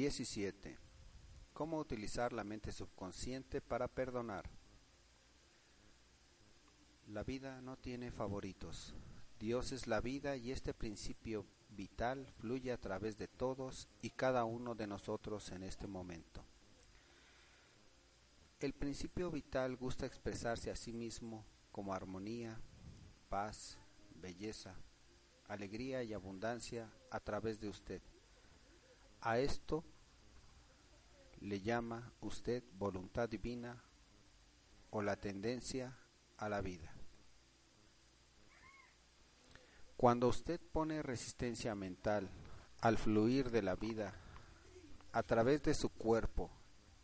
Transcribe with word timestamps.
17. 0.00 0.78
¿Cómo 1.52 1.76
utilizar 1.76 2.32
la 2.32 2.42
mente 2.42 2.72
subconsciente 2.72 3.60
para 3.60 3.86
perdonar? 3.86 4.48
La 7.06 7.22
vida 7.22 7.60
no 7.60 7.76
tiene 7.76 8.10
favoritos. 8.10 8.94
Dios 9.38 9.72
es 9.72 9.86
la 9.86 10.00
vida 10.00 10.36
y 10.36 10.52
este 10.52 10.72
principio 10.72 11.44
vital 11.68 12.26
fluye 12.38 12.72
a 12.72 12.80
través 12.80 13.18
de 13.18 13.28
todos 13.28 13.88
y 14.00 14.08
cada 14.08 14.44
uno 14.44 14.74
de 14.74 14.86
nosotros 14.86 15.52
en 15.52 15.64
este 15.64 15.86
momento. 15.86 16.42
El 18.58 18.72
principio 18.72 19.30
vital 19.30 19.76
gusta 19.76 20.06
expresarse 20.06 20.70
a 20.70 20.76
sí 20.76 20.94
mismo 20.94 21.44
como 21.72 21.92
armonía, 21.92 22.58
paz, 23.28 23.78
belleza, 24.14 24.76
alegría 25.46 26.02
y 26.04 26.14
abundancia 26.14 26.90
a 27.10 27.20
través 27.20 27.60
de 27.60 27.68
usted. 27.68 28.00
A 29.20 29.38
esto 29.38 29.84
le 31.40 31.60
llama 31.60 32.12
usted 32.20 32.62
voluntad 32.78 33.28
divina 33.28 33.82
o 34.90 35.02
la 35.02 35.16
tendencia 35.16 35.96
a 36.36 36.48
la 36.48 36.60
vida. 36.60 36.92
Cuando 39.96 40.28
usted 40.28 40.60
pone 40.72 41.02
resistencia 41.02 41.74
mental 41.74 42.30
al 42.80 42.96
fluir 42.96 43.50
de 43.50 43.62
la 43.62 43.76
vida 43.76 44.14
a 45.12 45.22
través 45.22 45.62
de 45.62 45.74
su 45.74 45.90
cuerpo 45.90 46.50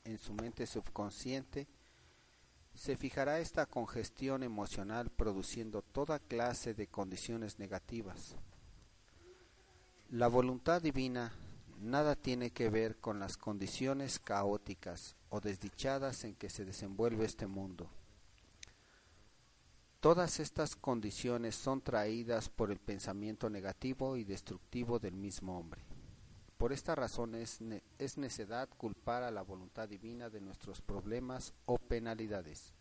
en 0.04 0.18
su 0.18 0.32
mente 0.32 0.66
subconsciente, 0.66 1.66
se 2.74 2.96
fijará 2.96 3.40
esta 3.40 3.66
congestión 3.66 4.42
emocional 4.42 5.10
produciendo 5.10 5.82
toda 5.82 6.18
clase 6.18 6.74
de 6.74 6.86
condiciones 6.86 7.58
negativas. 7.58 8.36
La 10.10 10.28
voluntad 10.28 10.80
divina 10.82 11.32
nada 11.80 12.16
tiene 12.16 12.50
que 12.50 12.70
ver 12.70 12.96
con 12.96 13.18
las 13.18 13.36
condiciones 13.36 14.18
caóticas 14.18 15.16
o 15.28 15.40
desdichadas 15.40 16.24
en 16.24 16.34
que 16.34 16.50
se 16.50 16.64
desenvuelve 16.64 17.24
este 17.24 17.46
mundo. 17.46 17.90
Todas 20.00 20.40
estas 20.40 20.76
condiciones 20.76 21.56
son 21.56 21.80
traídas 21.80 22.48
por 22.48 22.70
el 22.70 22.78
pensamiento 22.78 23.50
negativo 23.50 24.16
y 24.16 24.24
destructivo 24.24 24.98
del 24.98 25.16
mismo 25.16 25.58
hombre. 25.58 25.82
Por 26.58 26.72
esta 26.72 26.94
razón 26.94 27.34
es, 27.34 27.58
es 27.98 28.16
necedad 28.16 28.68
culpar 28.76 29.22
a 29.22 29.30
la 29.30 29.42
voluntad 29.42 29.88
divina 29.88 30.30
de 30.30 30.40
nuestros 30.40 30.80
problemas 30.80 31.52
o 31.66 31.78
penalidades. 31.78 32.72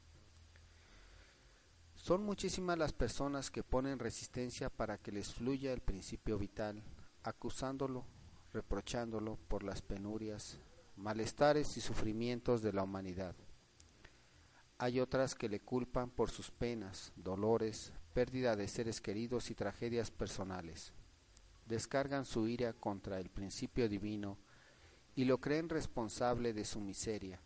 Son 1.95 2.23
muchísimas 2.23 2.77
las 2.77 2.93
personas 2.93 3.49
que 3.49 3.63
ponen 3.63 3.99
resistencia 3.99 4.69
para 4.69 4.97
que 4.97 5.11
les 5.11 5.33
fluya 5.33 5.73
el 5.73 5.81
principio 5.81 6.37
vital, 6.37 6.83
acusándolo 7.23 8.05
reprochándolo 8.55 9.37
por 9.49 9.63
las 9.63 9.81
penurias, 9.81 10.57
malestares 10.95 11.75
y 11.75 11.81
sufrimientos 11.81 12.61
de 12.61 12.71
la 12.71 12.83
humanidad. 12.83 13.35
Hay 14.77 15.01
otras 15.01 15.35
que 15.35 15.49
le 15.49 15.59
culpan 15.59 16.09
por 16.09 16.31
sus 16.31 16.51
penas, 16.51 17.11
dolores, 17.17 17.91
pérdida 18.13 18.55
de 18.55 18.69
seres 18.69 19.01
queridos 19.01 19.51
y 19.51 19.55
tragedias 19.55 20.09
personales. 20.09 20.93
Descargan 21.65 22.23
su 22.25 22.47
ira 22.47 22.71
contra 22.71 23.19
el 23.19 23.29
principio 23.29 23.89
divino 23.89 24.37
y 25.15 25.25
lo 25.25 25.39
creen 25.39 25.67
responsable 25.67 26.53
de 26.53 26.63
su 26.63 26.79
miseria, 26.79 27.41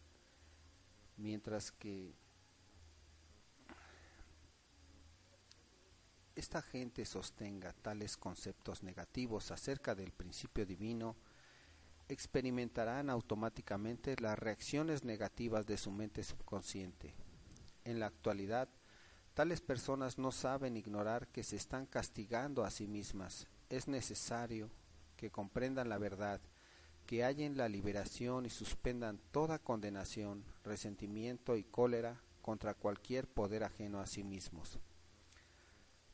mientras 1.18 1.72
que 1.72 2.14
esta 6.40 6.62
gente 6.62 7.04
sostenga 7.04 7.74
tales 7.74 8.16
conceptos 8.16 8.82
negativos 8.82 9.52
acerca 9.52 9.94
del 9.94 10.14
principio 10.14 10.66
divino, 10.66 11.18
experimentarán 12.08 13.10
automáticamente 13.10 14.16
las 14.22 14.40
reacciones 14.40 15.04
negativas 15.04 15.68
de 15.68 15.78
su 15.78 15.92
mente 15.92 16.24
subconsciente. 16.24 17.14
En 17.84 18.00
la 18.00 18.08
actualidad, 18.08 18.70
tales 19.34 19.60
personas 19.60 20.18
no 20.18 20.32
saben 20.32 20.78
ignorar 20.78 21.28
que 21.28 21.44
se 21.44 21.58
están 21.58 21.86
castigando 21.86 22.64
a 22.64 22.72
sí 22.72 22.88
mismas. 22.88 23.48
Es 23.70 23.90
necesario 23.90 24.72
que 25.18 25.30
comprendan 25.32 25.90
la 25.90 25.98
verdad, 25.98 26.40
que 27.06 27.26
hallen 27.26 27.58
la 27.58 27.68
liberación 27.68 28.46
y 28.46 28.50
suspendan 28.50 29.20
toda 29.32 29.60
condenación, 29.60 30.46
resentimiento 30.64 31.58
y 31.58 31.66
cólera 31.66 32.22
contra 32.42 32.74
cualquier 32.76 33.28
poder 33.28 33.66
ajeno 33.66 34.00
a 34.00 34.08
sí 34.08 34.24
mismos. 34.24 34.80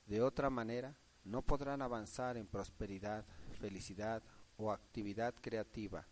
De 0.06 0.22
otra 0.22 0.50
manera, 0.50 0.96
no 1.24 1.42
podrán 1.42 1.82
avanzar 1.82 2.38
en 2.38 2.46
prosperidad, 2.46 3.26
felicidad 3.60 4.22
o 4.58 4.72
actividad 4.72 5.34
creativa. 5.42 6.06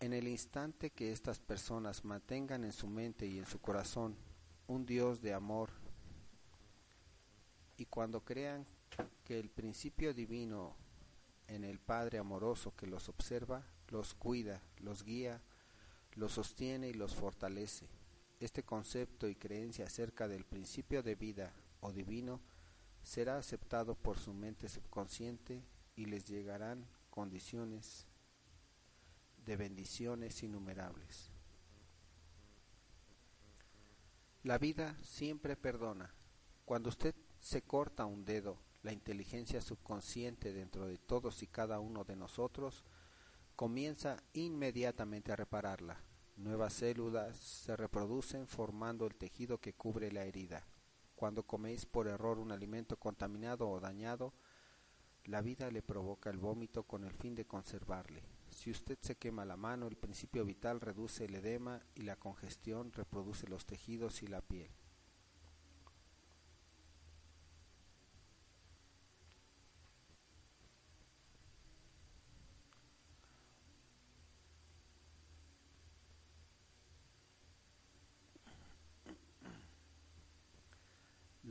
En 0.00 0.12
el 0.12 0.26
instante 0.26 0.90
que 0.90 1.12
estas 1.12 1.38
personas 1.38 2.04
mantengan 2.04 2.64
en 2.64 2.72
su 2.72 2.86
mente 2.86 3.26
y 3.26 3.38
en 3.38 3.46
su 3.46 3.60
corazón 3.60 4.16
un 4.66 4.86
Dios 4.86 5.20
de 5.20 5.34
amor, 5.34 5.70
y 7.76 7.86
cuando 7.86 8.24
crean 8.24 8.66
que 9.24 9.38
el 9.38 9.50
principio 9.50 10.14
divino 10.14 10.76
en 11.48 11.64
el 11.64 11.78
Padre 11.78 12.18
amoroso 12.18 12.74
que 12.76 12.86
los 12.86 13.08
observa, 13.08 13.64
los 13.88 14.14
cuida, 14.14 14.62
los 14.78 15.04
guía, 15.04 15.42
los 16.14 16.32
sostiene 16.32 16.88
y 16.88 16.94
los 16.94 17.14
fortalece. 17.14 17.88
Este 18.40 18.62
concepto 18.62 19.28
y 19.28 19.34
creencia 19.34 19.86
acerca 19.86 20.28
del 20.28 20.44
principio 20.44 21.02
de 21.02 21.14
vida 21.14 21.52
o 21.80 21.92
divino 21.92 22.40
será 23.04 23.38
aceptado 23.38 23.94
por 23.94 24.18
su 24.18 24.32
mente 24.32 24.68
subconsciente 24.68 25.62
y 25.94 26.06
les 26.06 26.24
llegarán 26.24 26.86
condiciones 27.10 28.06
de 29.44 29.56
bendiciones 29.56 30.42
innumerables. 30.42 31.30
La 34.42 34.58
vida 34.58 34.96
siempre 35.02 35.56
perdona. 35.56 36.12
Cuando 36.64 36.88
usted 36.88 37.14
se 37.40 37.62
corta 37.62 38.06
un 38.06 38.24
dedo, 38.24 38.58
la 38.82 38.92
inteligencia 38.92 39.60
subconsciente 39.60 40.52
dentro 40.52 40.86
de 40.86 40.98
todos 40.98 41.42
y 41.42 41.46
cada 41.46 41.80
uno 41.80 42.04
de 42.04 42.16
nosotros 42.16 42.84
comienza 43.54 44.22
inmediatamente 44.32 45.30
a 45.32 45.36
repararla. 45.36 46.00
Nuevas 46.36 46.72
células 46.72 47.36
se 47.36 47.76
reproducen 47.76 48.48
formando 48.48 49.06
el 49.06 49.14
tejido 49.14 49.58
que 49.58 49.74
cubre 49.74 50.10
la 50.10 50.24
herida. 50.24 50.66
Cuando 51.24 51.46
coméis 51.46 51.86
por 51.86 52.06
error 52.06 52.38
un 52.38 52.52
alimento 52.52 52.98
contaminado 52.98 53.66
o 53.70 53.80
dañado, 53.80 54.34
la 55.24 55.40
vida 55.40 55.70
le 55.70 55.80
provoca 55.80 56.28
el 56.28 56.36
vómito 56.36 56.82
con 56.82 57.02
el 57.02 57.14
fin 57.14 57.34
de 57.34 57.46
conservarle. 57.46 58.22
Si 58.50 58.70
usted 58.70 58.98
se 59.00 59.16
quema 59.16 59.46
la 59.46 59.56
mano, 59.56 59.86
el 59.86 59.96
principio 59.96 60.44
vital 60.44 60.82
reduce 60.82 61.24
el 61.24 61.34
edema 61.34 61.80
y 61.94 62.02
la 62.02 62.16
congestión 62.16 62.92
reproduce 62.92 63.48
los 63.48 63.64
tejidos 63.64 64.22
y 64.22 64.26
la 64.26 64.42
piel. 64.42 64.70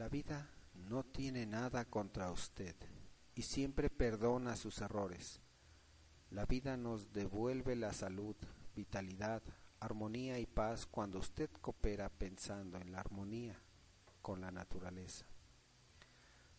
La 0.04 0.10
vida 0.10 0.50
no 0.90 1.06
tiene 1.06 1.46
nada 1.46 1.86
contra 1.86 2.30
usted 2.30 2.76
y 3.36 3.44
siempre 3.44 3.90
perdona 3.90 4.58
sus 4.58 4.82
errores. 4.82 5.40
La 6.30 6.46
vida 6.46 6.76
nos 6.76 7.14
devuelve 7.14 7.78
la 7.78 7.94
salud, 7.94 8.36
vitalidad, 8.76 9.42
armonía 9.80 10.40
y 10.40 10.46
paz 10.46 10.86
cuando 10.86 11.20
usted 11.20 11.50
coopera 11.62 12.10
pensando 12.10 12.82
en 12.82 12.92
la 12.92 13.00
armonía 13.00 13.58
con 14.22 14.42
la 14.42 14.52
naturaleza. 14.52 15.26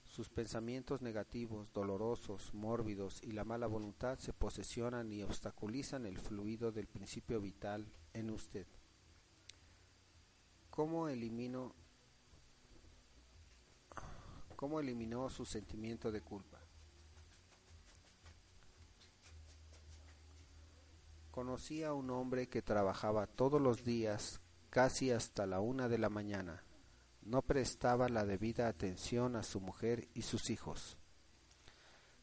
Sus 0.06 0.30
pensamientos 0.30 1.02
negativos, 1.02 1.70
dolorosos, 1.74 2.54
mórbidos 2.54 3.22
y 3.22 3.32
la 3.32 3.44
mala 3.44 3.66
voluntad 3.66 4.18
se 4.20 4.32
posesionan 4.32 5.12
y 5.12 5.22
obstaculizan 5.22 6.06
el 6.06 6.16
fluido 6.16 6.72
del 6.72 6.86
principio 6.86 7.42
vital 7.42 7.92
en 8.14 8.30
usted. 8.30 8.66
¿Cómo 10.70 11.08
elimino 11.08 11.74
¿Cómo 14.64 14.80
eliminó 14.80 15.28
su 15.28 15.44
sentimiento 15.44 16.10
de 16.10 16.22
culpa? 16.22 16.58
Conocí 21.30 21.84
a 21.84 21.92
un 21.92 22.08
hombre 22.08 22.48
que 22.48 22.62
trabajaba 22.62 23.26
todos 23.26 23.60
los 23.60 23.84
días 23.84 24.40
casi 24.70 25.10
hasta 25.10 25.44
la 25.44 25.60
una 25.60 25.90
de 25.90 25.98
la 25.98 26.08
mañana. 26.08 26.64
No 27.20 27.42
prestaba 27.42 28.08
la 28.08 28.24
debida 28.24 28.66
atención 28.66 29.36
a 29.36 29.42
su 29.42 29.60
mujer 29.60 30.08
y 30.14 30.22
sus 30.22 30.48
hijos. 30.48 30.96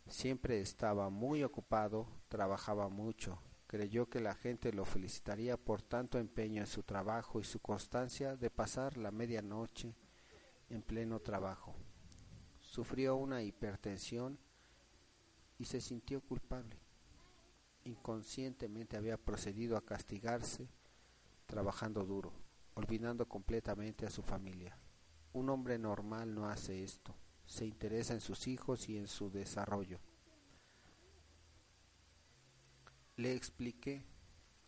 Siempre 0.08 0.62
estaba 0.62 1.12
muy 1.12 1.44
ocupado, 1.44 2.08
trabajaba 2.28 2.90
mucho. 2.90 3.40
Creyó 3.68 4.10
que 4.10 4.20
la 4.20 4.34
gente 4.34 4.74
lo 4.74 4.86
felicitaría 4.86 5.58
por 5.58 5.84
tanto 5.84 6.18
empeño 6.18 6.62
en 6.62 6.68
su 6.68 6.82
trabajo 6.82 7.40
y 7.40 7.44
su 7.44 7.60
constancia 7.60 8.36
de 8.36 8.50
pasar 8.50 8.98
la 8.98 9.12
medianoche 9.12 9.96
en 10.70 10.82
pleno 10.82 11.20
trabajo 11.20 11.76
sufrió 12.72 13.18
una 13.18 13.44
hipertensión 13.44 14.40
y 15.58 15.66
se 15.66 15.82
sintió 15.82 16.22
culpable. 16.22 16.80
inconscientemente 17.84 18.96
había 18.96 19.18
procedido 19.18 19.76
a 19.76 19.84
castigarse 19.84 20.70
trabajando 21.48 22.06
duro, 22.06 22.32
olvidando 22.76 23.28
completamente 23.28 24.06
a 24.06 24.10
su 24.10 24.22
familia. 24.22 24.78
Un 25.34 25.50
hombre 25.50 25.78
normal 25.78 26.34
no 26.34 26.48
hace 26.48 26.82
esto, 26.82 27.14
se 27.46 27.66
interesa 27.66 28.14
en 28.14 28.22
sus 28.22 28.48
hijos 28.48 28.88
y 28.88 28.98
en 28.98 29.08
su 29.08 29.30
desarrollo. 29.30 30.00
Le 33.18 33.36
expliqué 33.36 34.06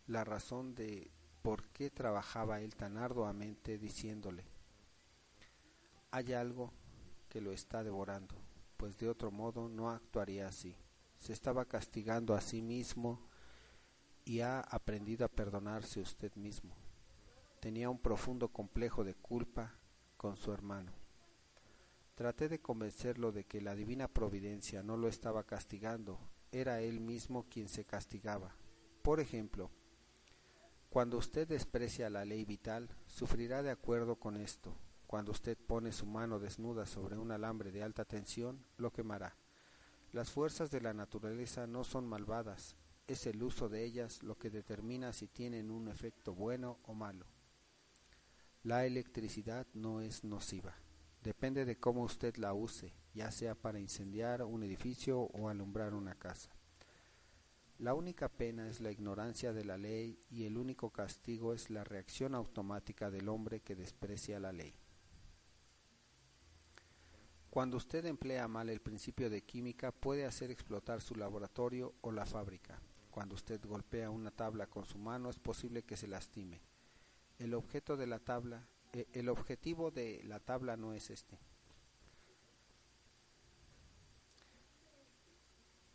la 0.08 0.24
razón 0.24 0.74
de 0.74 1.10
por 1.40 1.68
qué 1.68 1.88
trabajaba 1.88 2.60
él 2.60 2.74
tan 2.74 2.98
arduamente 2.98 3.78
diciéndole, 3.78 4.44
hay 6.10 6.34
algo 6.34 6.70
que 7.34 7.40
lo 7.40 7.50
está 7.50 7.82
devorando, 7.82 8.36
pues 8.76 8.96
de 8.96 9.08
otro 9.08 9.32
modo 9.32 9.68
no 9.68 9.90
actuaría 9.90 10.46
así. 10.46 10.76
Se 11.18 11.32
estaba 11.32 11.64
castigando 11.64 12.36
a 12.36 12.40
sí 12.40 12.62
mismo 12.62 13.26
y 14.24 14.38
ha 14.38 14.60
aprendido 14.60 15.24
a 15.24 15.28
perdonarse 15.28 15.98
usted 15.98 16.32
mismo. 16.36 16.76
Tenía 17.60 17.90
un 17.90 17.98
profundo 17.98 18.52
complejo 18.52 19.02
de 19.02 19.16
culpa 19.16 19.74
con 20.16 20.36
su 20.36 20.52
hermano. 20.52 20.92
Traté 22.14 22.48
de 22.48 22.60
convencerlo 22.60 23.32
de 23.32 23.42
que 23.42 23.60
la 23.60 23.74
divina 23.74 24.06
providencia 24.06 24.84
no 24.84 24.96
lo 24.96 25.08
estaba 25.08 25.42
castigando, 25.42 26.20
era 26.52 26.82
él 26.82 27.00
mismo 27.00 27.48
quien 27.48 27.68
se 27.68 27.84
castigaba. 27.84 28.54
Por 29.02 29.18
ejemplo, 29.18 29.72
cuando 30.88 31.18
usted 31.18 31.48
desprecia 31.48 32.10
la 32.10 32.24
ley 32.24 32.44
vital, 32.44 32.90
sufrirá 33.08 33.64
de 33.64 33.72
acuerdo 33.72 34.20
con 34.20 34.36
esto. 34.36 34.76
Cuando 35.14 35.30
usted 35.30 35.56
pone 35.56 35.92
su 35.92 36.06
mano 36.06 36.40
desnuda 36.40 36.86
sobre 36.86 37.16
un 37.16 37.30
alambre 37.30 37.70
de 37.70 37.84
alta 37.84 38.04
tensión, 38.04 38.66
lo 38.78 38.90
quemará. 38.92 39.36
Las 40.10 40.32
fuerzas 40.32 40.72
de 40.72 40.80
la 40.80 40.92
naturaleza 40.92 41.68
no 41.68 41.84
son 41.84 42.08
malvadas, 42.08 42.74
es 43.06 43.24
el 43.28 43.40
uso 43.44 43.68
de 43.68 43.84
ellas 43.84 44.24
lo 44.24 44.36
que 44.36 44.50
determina 44.50 45.12
si 45.12 45.28
tienen 45.28 45.70
un 45.70 45.86
efecto 45.86 46.34
bueno 46.34 46.80
o 46.82 46.94
malo. 46.94 47.26
La 48.64 48.86
electricidad 48.86 49.68
no 49.72 50.00
es 50.00 50.24
nociva. 50.24 50.74
Depende 51.22 51.64
de 51.64 51.78
cómo 51.78 52.02
usted 52.02 52.34
la 52.34 52.52
use, 52.52 52.92
ya 53.14 53.30
sea 53.30 53.54
para 53.54 53.78
incendiar 53.78 54.42
un 54.42 54.64
edificio 54.64 55.20
o 55.20 55.48
alumbrar 55.48 55.94
una 55.94 56.16
casa. 56.16 56.50
La 57.78 57.94
única 57.94 58.28
pena 58.28 58.68
es 58.68 58.80
la 58.80 58.90
ignorancia 58.90 59.52
de 59.52 59.64
la 59.64 59.78
ley 59.78 60.18
y 60.28 60.46
el 60.46 60.58
único 60.58 60.90
castigo 60.90 61.54
es 61.54 61.70
la 61.70 61.84
reacción 61.84 62.34
automática 62.34 63.12
del 63.12 63.28
hombre 63.28 63.60
que 63.60 63.76
desprecia 63.76 64.40
la 64.40 64.50
ley. 64.50 64.74
Cuando 67.54 67.76
usted 67.76 68.04
emplea 68.06 68.48
mal 68.48 68.68
el 68.68 68.80
principio 68.80 69.30
de 69.30 69.44
química 69.44 69.92
puede 69.92 70.24
hacer 70.24 70.50
explotar 70.50 71.00
su 71.00 71.14
laboratorio 71.14 71.94
o 72.00 72.10
la 72.10 72.26
fábrica. 72.26 72.80
Cuando 73.12 73.36
usted 73.36 73.64
golpea 73.64 74.10
una 74.10 74.32
tabla 74.32 74.66
con 74.66 74.84
su 74.84 74.98
mano 74.98 75.30
es 75.30 75.38
posible 75.38 75.84
que 75.84 75.96
se 75.96 76.08
lastime. 76.08 76.60
El 77.38 77.54
objeto 77.54 77.96
de 77.96 78.08
la 78.08 78.18
tabla 78.18 78.66
eh, 78.92 79.06
el 79.12 79.28
objetivo 79.28 79.92
de 79.92 80.20
la 80.24 80.40
tabla 80.40 80.76
no 80.76 80.94
es 80.94 81.10
este. 81.10 81.38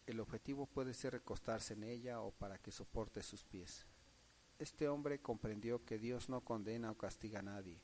El 0.05 0.21
objetivo 0.21 0.65
puede 0.65 0.93
ser 0.93 1.11
recostarse 1.11 1.73
en 1.73 1.83
ella 1.83 2.21
o 2.21 2.31
para 2.31 2.57
que 2.57 2.71
soporte 2.71 3.21
sus 3.21 3.43
pies. 3.43 3.85
Este 4.59 4.87
hombre 4.87 5.19
comprendió 5.19 5.83
que 5.83 5.99
Dios 5.99 6.29
no 6.29 6.39
condena 6.39 6.89
o 6.89 6.97
castiga 6.97 7.39
a 7.39 7.43
nadie 7.43 7.81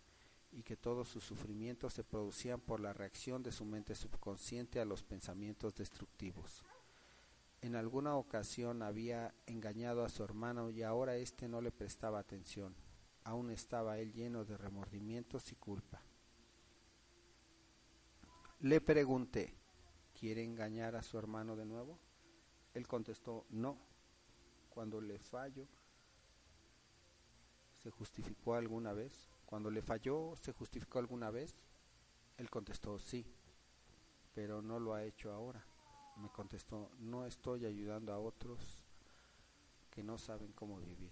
y 0.56 0.63
que 0.63 0.75
todos 0.75 1.10
sus 1.10 1.24
sufrimientos 1.24 1.94
se 1.94 2.04
producían 2.04 2.60
por 2.60 2.80
la 2.80 2.94
reacción 2.94 3.44
de 3.44 3.52
su 3.52 3.66
mente 3.66 3.94
subconsciente 3.94 4.80
a 4.80 4.86
los 4.86 5.04
pensamientos 5.04 5.75
destructivos. 5.75 6.63
En 7.62 7.75
alguna 7.75 8.16
ocasión 8.16 8.81
había 8.81 9.36
engañado 9.46 10.04
a 10.04 10.10
su 10.10 10.24
hermano 10.24 10.72
y 10.72 10.81
ahora 10.81 11.18
éste 11.18 11.48
no 11.48 11.62
le 11.62 11.72
prestaba 11.72 12.19
atención 12.19 12.75
aún 13.25 13.50
estaba 13.50 13.98
él 13.98 14.13
lleno 14.13 14.46
de 14.46 14.56
remordimientos 14.56 15.52
y 15.52 15.56
culpa. 15.56 16.02
Le 18.60 18.80
pregunté, 18.80 19.54
¿quiere 20.18 20.44
engañar 20.44 20.96
a 20.96 21.04
su 21.04 21.18
hermano 21.18 21.56
de 21.56 21.66
nuevo? 21.66 22.00
Él 22.74 22.88
contestó, 22.88 23.46
no. 23.50 23.78
Cuando 24.69 25.02
le 25.02 25.19
fallo, 25.19 25.68
¿se 27.81 27.90
justificó 27.90 28.54
alguna 28.54 28.94
vez? 28.94 29.28
Cuando 29.45 29.69
le 29.69 29.81
falló, 29.81 30.36
¿se 30.36 30.51
justificó 30.51 31.00
alguna 31.00 31.30
vez? 31.30 31.56
Él 32.38 32.50
contestó, 32.50 33.00
sí, 33.00 33.25
pero 34.33 34.62
no 34.62 34.80
lo 34.80 34.94
ha 34.94 35.03
hecho 35.03 35.31
ahora. 35.31 35.65
Me 36.18 36.30
contestó, 36.30 36.92
no 37.00 37.25
estoy 37.25 37.65
ayudando 37.65 38.13
a 38.13 38.19
otros 38.19 38.86
que 39.89 40.03
no 40.03 40.18
saben 40.18 40.51
cómo 40.51 40.80
vivir. 40.80 41.12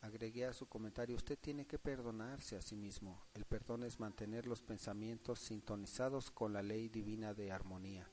Agregué 0.00 0.46
a 0.46 0.52
su 0.52 0.66
comentario, 0.66 1.16
usted 1.16 1.38
tiene 1.38 1.66
que 1.66 1.78
perdonarse 1.78 2.56
a 2.56 2.62
sí 2.62 2.76
mismo. 2.76 3.26
El 3.34 3.44
perdón 3.44 3.82
es 3.82 3.98
mantener 3.98 4.46
los 4.46 4.62
pensamientos 4.62 5.40
sintonizados 5.40 6.30
con 6.30 6.52
la 6.52 6.62
ley 6.62 6.88
divina 6.88 7.34
de 7.34 7.50
armonía. 7.50 8.08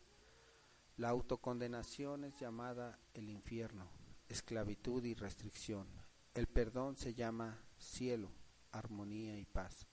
La 0.97 1.09
autocondenación 1.09 2.23
es 2.23 2.39
llamada 2.39 2.99
el 3.13 3.29
infierno, 3.29 3.87
esclavitud 4.29 5.03
y 5.03 5.13
restricción. 5.13 5.87
El 6.35 6.47
perdón 6.47 6.97
se 6.97 7.13
llama 7.13 7.63
cielo, 7.77 8.29
armonía 8.73 9.39
y 9.39 9.45
paz. 9.45 9.87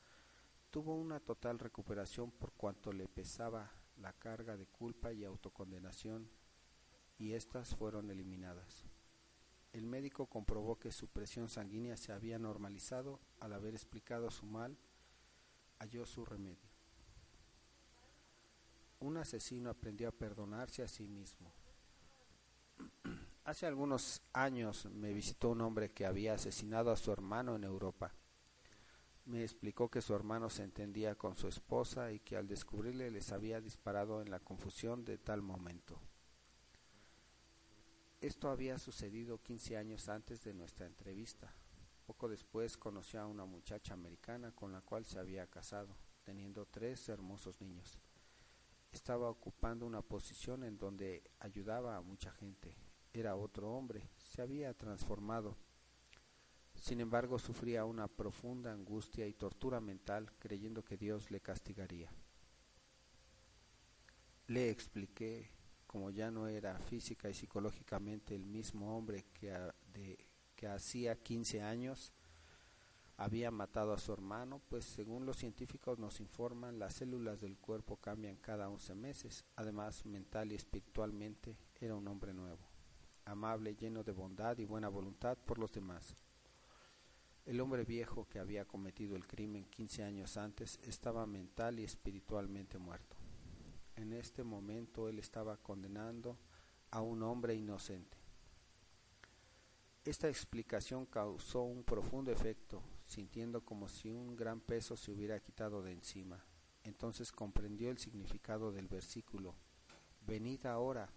Tuvo 0.72 0.96
una 0.96 1.20
total 1.20 1.60
recuperación 1.60 2.32
por 2.32 2.52
cuanto 2.54 2.92
le 2.92 3.06
pesaba 3.06 3.70
la 3.96 4.12
carga 4.12 4.56
de 4.56 4.66
culpa 4.66 5.12
y 5.12 5.22
autocondenación 5.22 6.28
y 7.16 7.34
éstas 7.34 7.76
fueron 7.76 8.10
eliminadas. 8.10 8.82
El 9.72 9.86
médico 9.86 10.26
comprobó 10.26 10.80
que 10.80 10.90
su 10.90 11.06
presión 11.06 11.48
sanguínea 11.48 11.96
se 11.96 12.10
había 12.10 12.40
normalizado 12.40 13.20
al 13.38 13.52
haber 13.52 13.74
explicado 13.74 14.28
su 14.32 14.44
mal, 14.44 14.76
halló 15.78 16.06
su 16.06 16.24
remedio. 16.24 16.68
Un 18.98 19.16
asesino 19.16 19.70
aprendió 19.70 20.08
a 20.08 20.12
perdonarse 20.12 20.82
a 20.82 20.88
sí 20.88 21.06
mismo. 21.06 21.52
Hace 23.44 23.66
algunos 23.66 24.22
años 24.32 24.86
me 24.86 25.12
visitó 25.12 25.50
un 25.50 25.62
hombre 25.62 25.90
que 25.90 26.06
había 26.06 26.34
asesinado 26.34 26.92
a 26.92 26.96
su 26.96 27.10
hermano 27.10 27.56
en 27.56 27.64
Europa. 27.64 28.14
Me 29.24 29.42
explicó 29.42 29.90
que 29.90 30.00
su 30.00 30.14
hermano 30.14 30.48
se 30.48 30.62
entendía 30.62 31.16
con 31.16 31.34
su 31.34 31.48
esposa 31.48 32.12
y 32.12 32.20
que 32.20 32.36
al 32.36 32.46
descubrirle 32.46 33.10
les 33.10 33.32
había 33.32 33.60
disparado 33.60 34.22
en 34.22 34.30
la 34.30 34.38
confusión 34.38 35.04
de 35.04 35.18
tal 35.18 35.42
momento. 35.42 36.00
Esto 38.20 38.48
había 38.48 38.78
sucedido 38.78 39.42
15 39.42 39.76
años 39.76 40.08
antes 40.08 40.44
de 40.44 40.54
nuestra 40.54 40.86
entrevista. 40.86 41.52
Poco 42.06 42.28
después 42.28 42.76
conoció 42.76 43.20
a 43.20 43.26
una 43.26 43.44
muchacha 43.44 43.94
americana 43.94 44.52
con 44.52 44.70
la 44.70 44.82
cual 44.82 45.04
se 45.04 45.18
había 45.18 45.48
casado, 45.48 45.96
teniendo 46.22 46.66
tres 46.66 47.08
hermosos 47.08 47.60
niños. 47.60 47.98
Estaba 48.92 49.28
ocupando 49.28 49.84
una 49.84 50.02
posición 50.02 50.62
en 50.62 50.78
donde 50.78 51.24
ayudaba 51.40 51.96
a 51.96 52.02
mucha 52.02 52.30
gente. 52.30 52.76
Era 53.12 53.36
otro 53.36 53.70
hombre, 53.70 54.08
se 54.18 54.42
había 54.42 54.72
transformado. 54.74 55.56
Sin 56.74 57.00
embargo, 57.00 57.38
sufría 57.38 57.84
una 57.84 58.08
profunda 58.08 58.72
angustia 58.72 59.26
y 59.26 59.34
tortura 59.34 59.80
mental 59.80 60.32
creyendo 60.38 60.84
que 60.84 60.96
Dios 60.96 61.30
le 61.30 61.40
castigaría. 61.40 62.10
Le 64.46 64.70
expliqué 64.70 65.50
como 65.86 66.10
ya 66.10 66.30
no 66.30 66.48
era 66.48 66.78
física 66.78 67.28
y 67.28 67.34
psicológicamente 67.34 68.34
el 68.34 68.46
mismo 68.46 68.96
hombre 68.96 69.26
que, 69.34 69.52
que 70.56 70.66
hacía 70.66 71.22
15 71.22 71.60
años 71.60 72.14
había 73.18 73.50
matado 73.50 73.92
a 73.92 73.98
su 73.98 74.12
hermano, 74.12 74.62
pues 74.68 74.84
según 74.84 75.26
los 75.26 75.36
científicos 75.36 75.98
nos 75.98 76.18
informan, 76.18 76.78
las 76.78 76.94
células 76.94 77.40
del 77.40 77.58
cuerpo 77.58 77.98
cambian 77.98 78.36
cada 78.36 78.70
11 78.70 78.94
meses. 78.94 79.44
Además, 79.54 80.06
mental 80.06 80.50
y 80.50 80.54
espiritualmente 80.54 81.58
era 81.78 81.94
un 81.94 82.08
hombre 82.08 82.32
nuevo, 82.32 82.66
amable, 83.24 83.74
lleno 83.74 84.02
de 84.02 84.12
bondad 84.12 84.58
y 84.58 84.64
buena 84.64 84.88
voluntad 84.88 85.38
por 85.38 85.58
los 85.58 85.72
demás. 85.72 86.16
El 87.44 87.60
hombre 87.60 87.84
viejo 87.84 88.28
que 88.28 88.38
había 88.38 88.64
cometido 88.64 89.16
el 89.16 89.26
crimen 89.26 89.64
15 89.64 90.04
años 90.04 90.36
antes 90.36 90.78
estaba 90.84 91.26
mental 91.26 91.80
y 91.80 91.84
espiritualmente 91.84 92.78
muerto. 92.78 93.16
En 93.96 94.12
este 94.12 94.44
momento 94.44 95.08
él 95.08 95.18
estaba 95.18 95.56
condenando 95.56 96.38
a 96.90 97.00
un 97.00 97.22
hombre 97.22 97.54
inocente. 97.54 98.16
Esta 100.04 100.28
explicación 100.28 101.06
causó 101.06 101.62
un 101.62 101.84
profundo 101.84 102.32
efecto, 102.32 102.82
sintiendo 103.00 103.64
como 103.64 103.88
si 103.88 104.10
un 104.10 104.34
gran 104.34 104.60
peso 104.60 104.96
se 104.96 105.12
hubiera 105.12 105.38
quitado 105.40 105.82
de 105.82 105.92
encima. 105.92 106.44
Entonces 106.84 107.30
comprendió 107.30 107.90
el 107.90 107.98
significado 107.98 108.72
del 108.72 108.88
versículo. 108.88 109.54
Venid 110.26 110.66
ahora, 110.66 111.08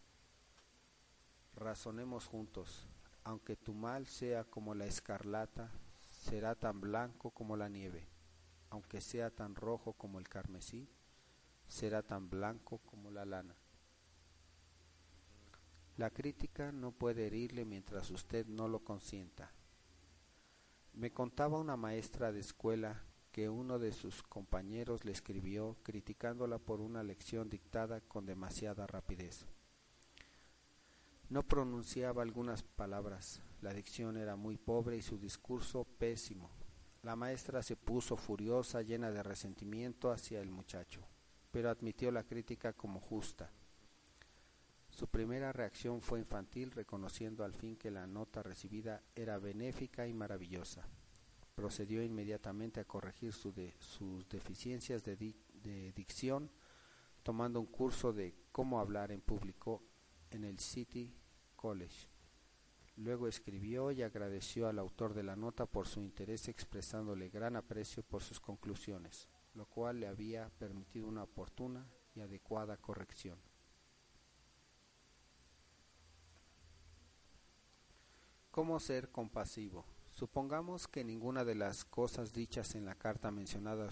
razonemos 1.55 2.27
juntos. 2.27 2.87
Aunque 3.23 3.55
tu 3.55 3.73
mal 3.73 4.05
sea 4.07 4.43
como 4.43 4.75
la 4.75 4.85
escarlata, 4.85 5.71
será 6.01 6.55
tan 6.55 6.81
blanco 6.81 7.31
como 7.31 7.57
la 7.57 7.69
nieve. 7.69 8.07
Aunque 8.69 9.01
sea 9.01 9.31
tan 9.31 9.55
rojo 9.55 9.93
como 9.93 10.19
el 10.19 10.27
carmesí, 10.27 10.87
será 11.67 12.03
tan 12.03 12.29
blanco 12.29 12.79
como 12.79 13.09
la 13.09 13.25
lana. 13.25 13.55
La 15.97 16.09
crítica 16.09 16.71
no 16.71 16.91
puede 16.91 17.27
herirle 17.27 17.63
mientras 17.63 18.11
usted 18.11 18.45
no 18.47 18.67
lo 18.67 18.83
consienta. 18.83 19.51
Me 20.93 21.11
contaba 21.11 21.57
una 21.57 21.77
maestra 21.77 22.31
de 22.31 22.41
escuela 22.41 23.03
que 23.31 23.49
uno 23.49 23.79
de 23.79 23.91
sus 23.91 24.23
compañeros 24.23 25.03
le 25.03 25.11
escribió 25.11 25.77
criticándola 25.83 26.57
por 26.57 26.79
una 26.79 27.03
lección 27.03 27.49
dictada 27.49 28.01
con 28.01 28.25
demasiada 28.25 28.87
rapidez. 28.87 29.45
No 31.29 31.41
pronunciaba 31.41 32.21
algunas 32.21 32.61
palabras, 32.61 33.41
la 33.61 33.73
dicción 33.73 34.15
era 34.15 34.35
muy 34.35 34.57
pobre 34.57 34.97
y 34.97 35.01
su 35.01 35.17
discurso 35.17 35.83
pésimo. 35.83 36.51
La 37.01 37.15
maestra 37.15 37.63
se 37.63 37.75
puso 37.75 38.15
furiosa, 38.15 38.83
llena 38.83 39.09
de 39.09 39.23
resentimiento 39.23 40.11
hacia 40.11 40.39
el 40.39 40.51
muchacho, 40.51 41.01
pero 41.49 41.71
admitió 41.71 42.11
la 42.11 42.23
crítica 42.23 42.73
como 42.73 42.99
justa. 42.99 43.51
Su 44.91 45.07
primera 45.07 45.51
reacción 45.51 45.99
fue 45.99 46.19
infantil, 46.19 46.69
reconociendo 46.71 47.43
al 47.43 47.53
fin 47.53 47.75
que 47.75 47.89
la 47.89 48.05
nota 48.05 48.43
recibida 48.43 49.01
era 49.15 49.39
benéfica 49.39 50.07
y 50.07 50.13
maravillosa. 50.13 50.87
Procedió 51.55 52.03
inmediatamente 52.03 52.81
a 52.81 52.85
corregir 52.85 53.33
sus 53.33 54.29
deficiencias 54.29 55.03
de, 55.03 55.15
de 55.15 55.91
dicción, 55.93 56.51
tomando 57.23 57.59
un 57.59 57.65
curso 57.65 58.13
de 58.13 58.35
cómo 58.51 58.79
hablar 58.79 59.11
en 59.11 59.21
público 59.21 59.81
en 60.35 60.43
el 60.43 60.59
City 60.59 61.15
College. 61.55 62.07
Luego 62.97 63.27
escribió 63.27 63.91
y 63.91 64.03
agradeció 64.03 64.67
al 64.67 64.79
autor 64.79 65.13
de 65.13 65.23
la 65.23 65.35
nota 65.35 65.65
por 65.65 65.87
su 65.87 66.01
interés 66.01 66.47
expresándole 66.47 67.29
gran 67.29 67.55
aprecio 67.55 68.03
por 68.03 68.21
sus 68.21 68.39
conclusiones, 68.39 69.27
lo 69.53 69.65
cual 69.65 69.99
le 69.99 70.07
había 70.07 70.49
permitido 70.57 71.07
una 71.07 71.23
oportuna 71.23 71.87
y 72.13 72.21
adecuada 72.21 72.77
corrección. 72.77 73.37
¿Cómo 78.51 78.79
ser 78.79 79.09
compasivo? 79.11 79.85
Supongamos 80.11 80.87
que 80.87 81.03
ninguna 81.03 81.43
de 81.43 81.55
las 81.55 81.83
cosas 81.83 82.31
dichas 82.31 82.75
en 82.75 82.85
la 82.85 82.95
carta 82.95 83.29
mencionada, 83.29 83.89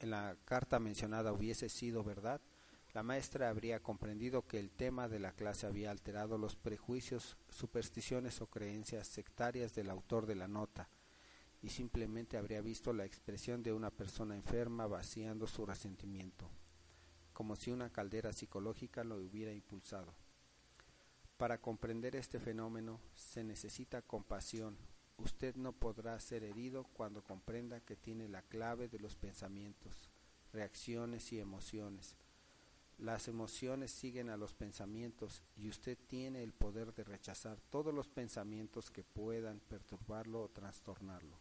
en 0.00 0.10
la 0.10 0.36
carta 0.44 0.80
mencionada 0.80 1.32
hubiese 1.32 1.68
sido 1.68 2.02
verdad, 2.02 2.40
la 2.96 3.02
maestra 3.02 3.50
habría 3.50 3.82
comprendido 3.82 4.46
que 4.46 4.58
el 4.58 4.70
tema 4.70 5.06
de 5.06 5.18
la 5.18 5.32
clase 5.32 5.66
había 5.66 5.90
alterado 5.90 6.38
los 6.38 6.56
prejuicios, 6.56 7.36
supersticiones 7.50 8.40
o 8.40 8.46
creencias 8.46 9.06
sectarias 9.06 9.74
del 9.74 9.90
autor 9.90 10.24
de 10.24 10.34
la 10.34 10.48
nota, 10.48 10.88
y 11.60 11.68
simplemente 11.68 12.38
habría 12.38 12.62
visto 12.62 12.94
la 12.94 13.04
expresión 13.04 13.62
de 13.62 13.74
una 13.74 13.90
persona 13.90 14.34
enferma 14.34 14.86
vaciando 14.86 15.46
su 15.46 15.66
resentimiento, 15.66 16.48
como 17.34 17.54
si 17.54 17.70
una 17.70 17.92
caldera 17.92 18.32
psicológica 18.32 19.04
lo 19.04 19.16
hubiera 19.16 19.52
impulsado. 19.52 20.14
Para 21.36 21.60
comprender 21.60 22.16
este 22.16 22.40
fenómeno 22.40 23.02
se 23.14 23.44
necesita 23.44 24.00
compasión. 24.00 24.78
Usted 25.18 25.54
no 25.56 25.74
podrá 25.74 26.18
ser 26.18 26.44
herido 26.44 26.84
cuando 26.94 27.22
comprenda 27.22 27.78
que 27.82 27.94
tiene 27.94 28.26
la 28.30 28.40
clave 28.40 28.88
de 28.88 29.00
los 29.00 29.16
pensamientos, 29.16 30.08
reacciones 30.50 31.30
y 31.34 31.40
emociones. 31.40 32.16
Las 32.98 33.28
emociones 33.28 33.90
siguen 33.90 34.30
a 34.30 34.38
los 34.38 34.54
pensamientos 34.54 35.42
y 35.54 35.68
usted 35.68 35.98
tiene 36.06 36.42
el 36.42 36.52
poder 36.52 36.94
de 36.94 37.04
rechazar 37.04 37.60
todos 37.70 37.92
los 37.92 38.08
pensamientos 38.08 38.90
que 38.90 39.04
puedan 39.04 39.60
perturbarlo 39.60 40.42
o 40.42 40.48
trastornarlo. 40.48 41.38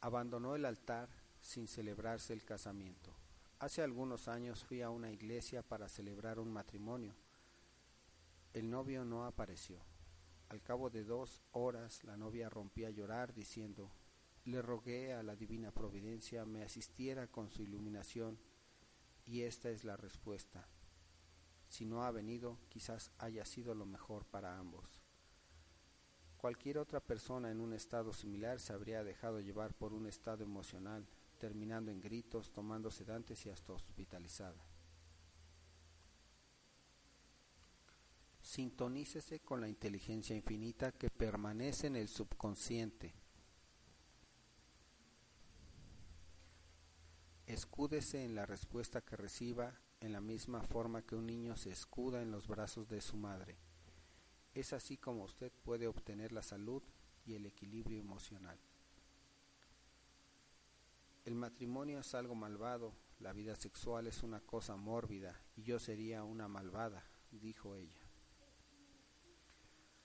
Abandonó 0.00 0.54
el 0.54 0.66
altar 0.66 1.08
sin 1.40 1.66
celebrarse 1.66 2.34
el 2.34 2.44
casamiento. 2.44 3.14
Hace 3.58 3.82
algunos 3.82 4.28
años 4.28 4.62
fui 4.64 4.82
a 4.82 4.90
una 4.90 5.10
iglesia 5.10 5.62
para 5.62 5.88
celebrar 5.88 6.38
un 6.38 6.52
matrimonio. 6.52 7.16
El 8.52 8.70
novio 8.70 9.04
no 9.04 9.24
apareció. 9.24 9.80
Al 10.50 10.62
cabo 10.62 10.90
de 10.90 11.04
dos 11.04 11.40
horas 11.52 12.04
la 12.04 12.16
novia 12.16 12.48
rompía 12.48 12.88
a 12.88 12.92
llorar 12.92 13.34
diciendo, 13.34 13.90
le 14.48 14.62
rogué 14.62 15.12
a 15.12 15.22
la 15.22 15.36
divina 15.36 15.70
providencia 15.70 16.46
me 16.46 16.62
asistiera 16.62 17.26
con 17.26 17.50
su 17.50 17.62
iluminación 17.62 18.38
y 19.26 19.42
esta 19.42 19.68
es 19.68 19.84
la 19.84 19.96
respuesta. 19.96 20.66
Si 21.68 21.84
no 21.84 22.02
ha 22.02 22.10
venido, 22.10 22.58
quizás 22.70 23.12
haya 23.18 23.44
sido 23.44 23.74
lo 23.74 23.84
mejor 23.84 24.24
para 24.24 24.58
ambos. 24.58 25.02
Cualquier 26.38 26.78
otra 26.78 27.00
persona 27.00 27.50
en 27.50 27.60
un 27.60 27.74
estado 27.74 28.14
similar 28.14 28.58
se 28.58 28.72
habría 28.72 29.04
dejado 29.04 29.40
llevar 29.40 29.74
por 29.74 29.92
un 29.92 30.06
estado 30.06 30.44
emocional 30.44 31.06
terminando 31.38 31.90
en 31.90 32.00
gritos, 32.00 32.50
tomando 32.50 32.90
sedantes 32.90 33.44
y 33.44 33.50
hasta 33.50 33.72
hospitalizada. 33.74 34.64
Sintonícese 38.40 39.40
con 39.40 39.60
la 39.60 39.68
inteligencia 39.68 40.34
infinita 40.34 40.92
que 40.92 41.10
permanece 41.10 41.86
en 41.86 41.96
el 41.96 42.08
subconsciente. 42.08 43.27
Escúdese 47.48 48.24
en 48.24 48.34
la 48.34 48.44
respuesta 48.44 49.00
que 49.00 49.16
reciba 49.16 49.72
en 50.00 50.12
la 50.12 50.20
misma 50.20 50.62
forma 50.62 51.00
que 51.00 51.16
un 51.16 51.26
niño 51.26 51.56
se 51.56 51.70
escuda 51.70 52.20
en 52.20 52.30
los 52.30 52.46
brazos 52.46 52.90
de 52.90 53.00
su 53.00 53.16
madre. 53.16 53.56
Es 54.52 54.74
así 54.74 54.98
como 54.98 55.24
usted 55.24 55.50
puede 55.62 55.86
obtener 55.86 56.30
la 56.30 56.42
salud 56.42 56.82
y 57.24 57.36
el 57.36 57.46
equilibrio 57.46 57.98
emocional. 57.98 58.60
El 61.24 61.36
matrimonio 61.36 62.00
es 62.00 62.14
algo 62.14 62.34
malvado, 62.34 62.92
la 63.18 63.32
vida 63.32 63.56
sexual 63.56 64.06
es 64.06 64.22
una 64.22 64.40
cosa 64.40 64.76
mórbida 64.76 65.40
y 65.56 65.62
yo 65.62 65.78
sería 65.78 66.24
una 66.24 66.48
malvada, 66.48 67.02
dijo 67.30 67.76
ella. 67.76 68.06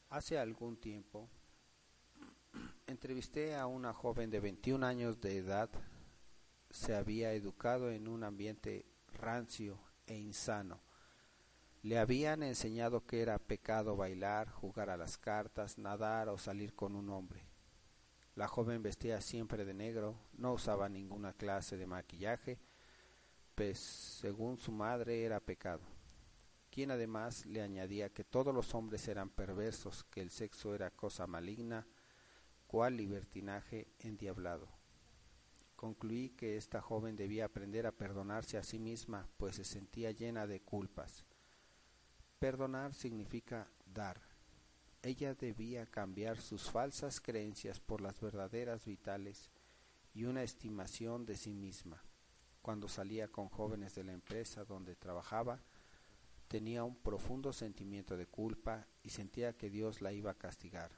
Hace 0.10 0.40
algún 0.40 0.78
tiempo 0.78 1.28
entrevisté 2.88 3.58
a 3.58 3.68
una 3.68 3.92
joven 3.92 4.30
de 4.30 4.40
21 4.40 4.86
años 4.86 5.20
de 5.20 5.36
edad. 5.36 5.70
Se 6.74 6.96
había 6.96 7.34
educado 7.34 7.92
en 7.92 8.08
un 8.08 8.24
ambiente 8.24 8.84
rancio 9.14 9.80
e 10.08 10.18
insano. 10.18 10.82
Le 11.84 12.00
habían 12.00 12.42
enseñado 12.42 13.06
que 13.06 13.22
era 13.22 13.38
pecado 13.38 13.96
bailar, 13.96 14.50
jugar 14.50 14.90
a 14.90 14.98
las 14.98 15.20
cartas, 15.20 15.78
nadar 15.78 16.30
o 16.30 16.40
salir 16.40 16.74
con 16.74 16.96
un 16.96 17.12
hombre. 17.12 17.46
La 18.34 18.48
joven 18.48 18.82
vestía 18.82 19.22
siempre 19.22 19.66
de 19.66 19.76
negro, 19.76 20.18
no 20.34 20.54
usaba 20.54 20.90
ninguna 20.90 21.34
clase 21.34 21.78
de 21.78 21.86
maquillaje, 21.86 22.58
pues 23.54 23.78
según 23.78 24.58
su 24.58 24.72
madre 24.72 25.24
era 25.24 25.40
pecado, 25.40 25.84
quien 26.72 26.90
además 26.90 27.46
le 27.46 27.62
añadía 27.62 28.10
que 28.10 28.24
todos 28.24 28.54
los 28.54 28.74
hombres 28.74 29.08
eran 29.08 29.30
perversos, 29.30 30.06
que 30.06 30.22
el 30.22 30.32
sexo 30.32 30.74
era 30.74 30.90
cosa 30.90 31.28
maligna, 31.28 31.86
cual 32.66 32.98
libertinaje 32.98 33.94
endiablado. 34.00 34.83
Concluí 35.84 36.30
que 36.30 36.56
esta 36.56 36.82
joven 36.82 37.18
debía 37.18 37.44
aprender 37.44 37.86
a 37.86 37.92
perdonarse 37.92 38.58
a 38.58 38.64
sí 38.64 38.80
misma, 38.80 39.28
pues 39.36 39.58
se 39.58 39.66
sentía 39.66 40.12
llena 40.12 40.48
de 40.48 40.62
culpas. 40.62 41.26
Perdonar 42.40 42.94
significa 42.94 43.70
dar 43.86 44.22
ella 45.04 45.36
debía 45.36 45.86
cambiar 45.86 46.40
sus 46.40 46.72
falsas 46.72 47.20
creencias 47.20 47.82
por 47.82 48.00
las 48.00 48.22
verdaderas 48.22 48.86
vitales 48.86 49.52
y 50.14 50.24
una 50.24 50.44
estimación 50.44 51.26
de 51.26 51.36
sí 51.36 51.54
misma. 51.54 52.02
Cuando 52.62 52.88
salía 52.88 53.28
con 53.28 53.50
jóvenes 53.50 53.96
de 53.96 54.06
la 54.06 54.14
empresa 54.14 54.64
donde 54.64 54.96
trabajaba, 54.96 55.62
tenía 56.48 56.86
un 56.86 56.96
profundo 56.96 57.52
sentimiento 57.52 58.16
de 58.16 58.28
culpa 58.28 58.88
y 59.04 59.10
sentía 59.10 59.58
que 59.58 59.70
Dios 59.70 60.02
la 60.02 60.14
iba 60.14 60.32
a 60.32 60.38
castigar. 60.38 60.94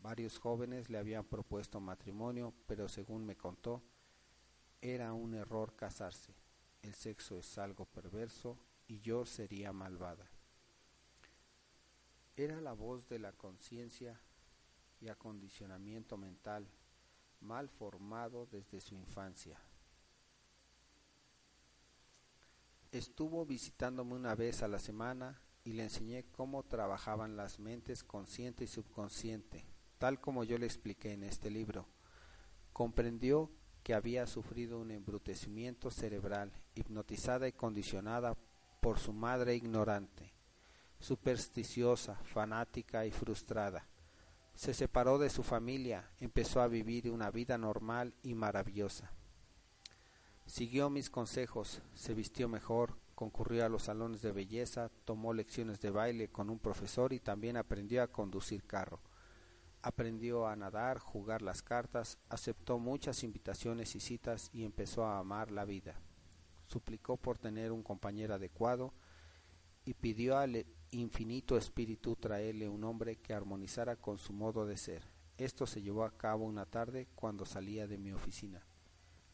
Varios 0.00 0.38
jóvenes 0.38 0.88
le 0.88 0.96
habían 0.96 1.26
propuesto 1.26 1.80
matrimonio, 1.80 2.54
pero 2.66 2.88
según 2.88 3.26
me 3.26 3.36
contó, 3.36 3.82
era 4.80 5.12
un 5.12 5.34
error 5.34 5.74
casarse. 5.76 6.34
El 6.82 6.94
sexo 6.94 7.38
es 7.38 7.58
algo 7.58 7.84
perverso 7.84 8.58
y 8.86 9.00
yo 9.00 9.24
sería 9.26 9.72
malvada. 9.72 10.30
Era 12.36 12.60
la 12.60 12.72
voz 12.72 13.08
de 13.08 13.18
la 13.18 13.32
conciencia 13.32 14.20
y 15.00 15.08
acondicionamiento 15.08 16.16
mental 16.16 16.70
mal 17.40 17.68
formado 17.68 18.46
desde 18.46 18.80
su 18.80 18.94
infancia. 18.94 19.58
Estuvo 22.92 23.46
visitándome 23.46 24.14
una 24.14 24.34
vez 24.34 24.62
a 24.62 24.68
la 24.68 24.78
semana 24.78 25.40
y 25.64 25.74
le 25.74 25.84
enseñé 25.84 26.24
cómo 26.24 26.64
trabajaban 26.64 27.36
las 27.36 27.58
mentes 27.58 28.02
consciente 28.02 28.64
y 28.64 28.66
subconsciente, 28.66 29.64
tal 29.98 30.20
como 30.20 30.44
yo 30.44 30.58
le 30.58 30.66
expliqué 30.66 31.12
en 31.12 31.24
este 31.24 31.50
libro. 31.50 31.86
Comprendió 32.72 33.50
que 33.82 33.94
había 33.94 34.26
sufrido 34.26 34.78
un 34.78 34.90
embrutecimiento 34.90 35.90
cerebral, 35.90 36.52
hipnotizada 36.74 37.48
y 37.48 37.52
condicionada 37.52 38.36
por 38.80 38.98
su 38.98 39.12
madre 39.12 39.54
ignorante 39.54 40.32
supersticiosa, 41.00 42.16
fanática 42.16 43.06
y 43.06 43.10
frustrada. 43.10 43.86
Se 44.54 44.74
separó 44.74 45.18
de 45.18 45.30
su 45.30 45.42
familia, 45.42 46.10
empezó 46.20 46.60
a 46.60 46.68
vivir 46.68 47.10
una 47.10 47.30
vida 47.30 47.56
normal 47.56 48.14
y 48.22 48.34
maravillosa. 48.34 49.10
Siguió 50.46 50.90
mis 50.90 51.08
consejos, 51.08 51.80
se 51.94 52.12
vistió 52.12 52.48
mejor, 52.48 52.98
concurrió 53.14 53.64
a 53.64 53.68
los 53.68 53.84
salones 53.84 54.20
de 54.20 54.32
belleza, 54.32 54.90
tomó 55.04 55.32
lecciones 55.32 55.80
de 55.80 55.90
baile 55.90 56.28
con 56.28 56.50
un 56.50 56.58
profesor 56.58 57.12
y 57.12 57.20
también 57.20 57.56
aprendió 57.56 58.02
a 58.02 58.08
conducir 58.08 58.64
carro. 58.64 59.00
Aprendió 59.82 60.46
a 60.46 60.56
nadar, 60.56 60.98
jugar 60.98 61.40
las 61.40 61.62
cartas, 61.62 62.18
aceptó 62.28 62.78
muchas 62.78 63.24
invitaciones 63.24 63.94
y 63.94 64.00
citas 64.00 64.50
y 64.52 64.64
empezó 64.64 65.04
a 65.04 65.18
amar 65.18 65.50
la 65.50 65.64
vida. 65.64 65.94
Suplicó 66.66 67.16
por 67.16 67.38
tener 67.38 67.72
un 67.72 67.82
compañero 67.82 68.34
adecuado 68.34 68.92
y 69.84 69.94
pidió 69.94 70.36
al 70.36 70.66
infinito 70.90 71.56
espíritu 71.56 72.16
traerle 72.16 72.68
un 72.68 72.84
hombre 72.84 73.16
que 73.16 73.32
armonizara 73.32 73.96
con 73.96 74.18
su 74.18 74.32
modo 74.32 74.66
de 74.66 74.76
ser. 74.76 75.02
Esto 75.38 75.66
se 75.66 75.80
llevó 75.80 76.04
a 76.04 76.10
cabo 76.10 76.44
una 76.44 76.66
tarde 76.66 77.08
cuando 77.14 77.46
salía 77.46 77.86
de 77.86 77.96
mi 77.96 78.12
oficina. 78.12 78.62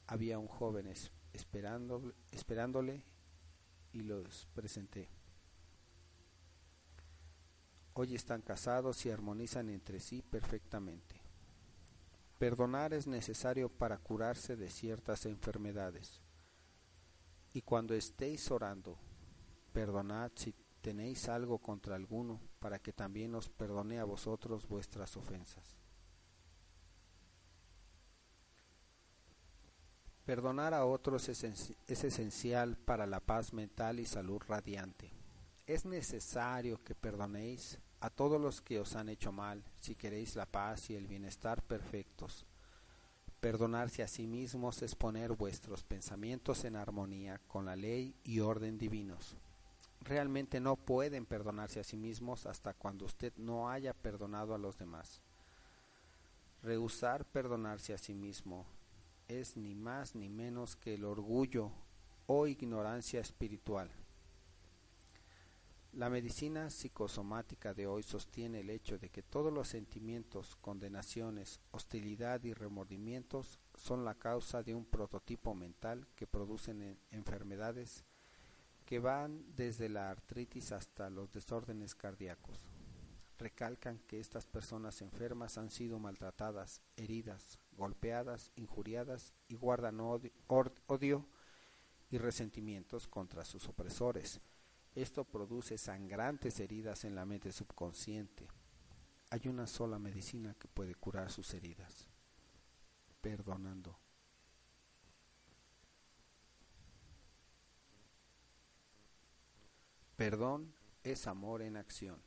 Había 0.07 0.39
un 0.39 0.47
joven 0.47 0.87
esperándole, 1.33 2.15
esperándole 2.31 3.03
y 3.93 4.03
los 4.03 4.47
presenté. 4.55 5.09
Hoy 7.99 8.15
están 8.15 8.43
casados 8.43 9.07
y 9.07 9.11
armonizan 9.11 9.71
entre 9.71 10.01
sí 10.01 10.21
perfectamente. 10.21 11.19
Perdonar 12.39 12.93
es 12.93 13.07
necesario 13.07 13.71
para 13.71 13.97
curarse 13.97 14.55
de 14.55 14.69
ciertas 14.69 15.25
enfermedades. 15.25 16.21
Y 17.55 17.63
cuando 17.63 17.95
estéis 17.95 18.51
orando, 18.51 18.99
perdonad 19.73 20.31
si 20.35 20.55
tenéis 20.83 21.31
algo 21.31 21.57
contra 21.57 21.97
alguno, 21.97 22.39
para 22.59 22.79
que 22.79 22.93
también 22.93 23.35
os 23.35 23.49
perdone 23.49 23.99
a 23.99 24.05
vosotros 24.05 24.69
vuestras 24.69 25.17
ofensas. 25.17 25.79
Perdonar 30.27 30.75
a 30.75 30.85
otros 30.85 31.31
es, 31.31 31.45
es 31.45 32.05
esencial 32.05 32.77
para 32.77 33.07
la 33.07 33.21
paz 33.21 33.55
mental 33.55 34.01
y 34.01 34.05
salud 34.05 34.43
radiante. 34.47 35.15
Es 35.67 35.87
necesario 35.87 36.85
que 36.85 36.95
perdonéis 36.95 37.81
a 38.07 38.11
todos 38.11 38.41
los 38.41 38.61
que 38.61 38.79
os 38.79 38.95
han 38.95 39.09
hecho 39.09 39.33
mal, 39.33 39.65
si 39.81 39.97
queréis 39.97 40.37
la 40.37 40.47
paz 40.47 40.91
y 40.91 40.95
el 40.95 41.09
bienestar 41.09 41.61
perfectos. 41.61 42.47
Perdonarse 43.41 44.05
a 44.05 44.07
sí 44.07 44.29
mismos 44.29 44.81
es 44.83 44.95
poner 44.95 45.33
vuestros 45.33 45.83
pensamientos 45.83 46.65
en 46.65 46.77
armonía 46.77 47.41
con 47.49 47.65
la 47.65 47.75
ley 47.75 48.15
y 48.23 48.39
orden 48.39 48.79
divinos. 48.79 49.37
Realmente 50.03 50.61
no 50.61 50.77
pueden 50.77 51.27
perdonarse 51.27 51.81
a 51.81 51.85
sí 51.85 51.97
mismos 51.97 52.47
hasta 52.47 52.75
cuando 52.75 53.07
usted 53.07 53.33
no 53.37 53.69
haya 53.69 53.93
perdonado 53.93 54.55
a 54.55 54.59
los 54.59 54.79
demás. 54.79 55.21
Rehusar 56.63 57.25
perdonarse 57.25 57.93
a 57.93 57.99
sí 57.99 58.15
mismo 58.15 58.67
es 59.27 59.57
ni 59.57 59.75
más 59.75 60.15
ni 60.15 60.29
menos 60.29 60.77
que 60.77 60.95
el 60.95 61.05
orgullo 61.05 61.73
o 62.29 62.47
ignorancia 62.47 63.19
espiritual. 63.19 63.91
La 65.97 66.11
medicina 66.11 66.69
psicosomática 66.69 67.73
de 67.73 67.87
hoy 67.87 68.03
sostiene 68.03 68.61
el 68.61 68.69
hecho 68.69 68.99
de 68.99 69.09
que 69.09 69.23
todos 69.23 69.51
los 69.51 69.69
sentimientos, 69.69 70.55
condenaciones, 70.57 71.59
hostilidad 71.71 72.45
y 72.45 72.53
remordimientos 72.53 73.59
son 73.77 74.05
la 74.05 74.15
causa 74.15 74.63
de 74.63 74.75
un 74.75 74.85
prototipo 74.85 75.55
mental 75.55 76.07
que 76.15 76.27
producen 76.27 77.01
enfermedades 77.11 78.05
que 78.85 78.99
van 78.99 79.43
desde 79.57 79.89
la 79.89 80.11
artritis 80.11 80.71
hasta 80.73 81.09
los 81.09 81.33
desórdenes 81.33 81.95
cardíacos. 81.95 82.69
Recalcan 83.39 83.99
que 84.01 84.21
estas 84.21 84.47
personas 84.47 85.01
enfermas 85.01 85.57
han 85.57 85.71
sido 85.71 85.99
maltratadas, 85.99 86.83
heridas, 86.99 87.59
golpeadas, 87.73 88.53
injuriadas 88.57 89.33
y 89.49 89.55
guardan 89.55 90.01
odio, 90.01 90.31
odio 90.89 91.27
y 92.11 92.19
resentimientos 92.19 93.09
contra 93.09 93.47
sus 93.47 93.67
opresores 93.67 94.43
esto 94.97 95.25
produce 95.25 95.77
sangrantes 95.77 96.59
heridas 96.59 97.05
en 97.05 97.15
la 97.15 97.27
mente 97.27 97.53
subconsciente. 97.53 98.49
Hay 99.29 99.47
una 99.47 99.67
sola 99.67 99.99
medicina 99.99 100.55
que 100.59 100.69
puede 100.69 100.95
curar 100.95 101.31
sus 101.31 101.53
heridas, 101.53 102.09
perdonando. 103.21 103.99
Perdón 110.17 110.75
es 111.05 111.27
amor 111.27 111.61
en 111.61 111.77
acción. 111.77 112.23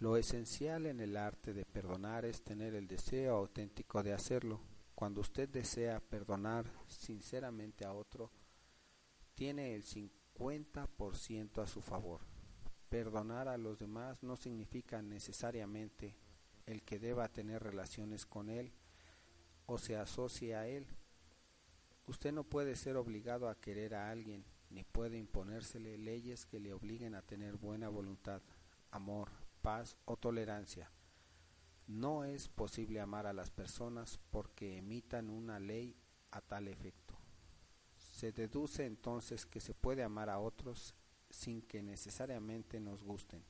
Lo 0.00 0.18
esencial 0.18 0.84
en 0.84 1.00
el 1.00 1.16
arte 1.16 1.54
de 1.54 1.64
perdonar 1.64 2.26
es 2.26 2.44
tener 2.44 2.74
el 2.74 2.86
deseo 2.86 3.36
auténtico 3.36 4.02
de 4.02 4.12
hacerlo. 4.12 4.60
Cuando 4.94 5.22
usted 5.22 5.48
desea 5.48 5.98
perdonar 5.98 6.70
sinceramente 6.86 7.86
a 7.86 7.94
otro, 7.94 8.30
tiene 9.34 9.74
el 9.74 9.82
ciento 11.14 11.62
a 11.62 11.66
su 11.66 11.80
favor. 11.80 12.20
Perdonar 12.88 13.48
a 13.48 13.58
los 13.58 13.78
demás 13.78 14.22
no 14.22 14.36
significa 14.36 15.02
necesariamente 15.02 16.16
el 16.66 16.82
que 16.82 16.98
deba 16.98 17.28
tener 17.28 17.62
relaciones 17.62 18.24
con 18.24 18.48
él 18.48 18.72
o 19.66 19.78
se 19.78 19.96
asocie 19.96 20.54
a 20.54 20.66
él. 20.66 20.86
Usted 22.06 22.32
no 22.32 22.44
puede 22.44 22.76
ser 22.76 22.96
obligado 22.96 23.48
a 23.48 23.60
querer 23.60 23.94
a 23.94 24.10
alguien, 24.10 24.44
ni 24.70 24.84
puede 24.84 25.18
imponérsele 25.18 25.98
leyes 25.98 26.46
que 26.46 26.60
le 26.60 26.72
obliguen 26.72 27.14
a 27.14 27.22
tener 27.22 27.56
buena 27.56 27.88
voluntad, 27.88 28.40
amor, 28.90 29.30
paz 29.60 29.98
o 30.06 30.16
tolerancia. 30.16 30.90
No 31.86 32.24
es 32.24 32.48
posible 32.48 33.00
amar 33.00 33.26
a 33.26 33.32
las 33.32 33.50
personas 33.50 34.18
porque 34.30 34.78
emitan 34.78 35.28
una 35.30 35.58
ley 35.58 35.96
a 36.30 36.40
tal 36.40 36.68
efecto. 36.68 37.07
Se 38.18 38.32
deduce 38.32 38.84
entonces 38.84 39.46
que 39.46 39.60
se 39.60 39.74
puede 39.74 40.02
amar 40.02 40.28
a 40.28 40.40
otros 40.40 40.92
sin 41.30 41.62
que 41.62 41.84
necesariamente 41.84 42.80
nos 42.80 43.04
gusten. 43.04 43.44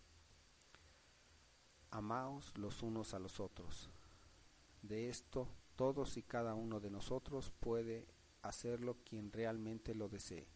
Amaos 1.90 2.52
los 2.58 2.82
unos 2.82 3.14
a 3.14 3.18
los 3.18 3.40
otros. 3.40 3.88
De 4.82 5.08
esto 5.08 5.48
todos 5.74 6.18
y 6.18 6.22
cada 6.22 6.54
uno 6.54 6.80
de 6.80 6.90
nosotros 6.90 7.50
puede 7.60 8.08
hacerlo 8.42 8.98
quien 9.06 9.32
realmente 9.32 9.94
lo 9.94 10.10
desee. 10.10 10.46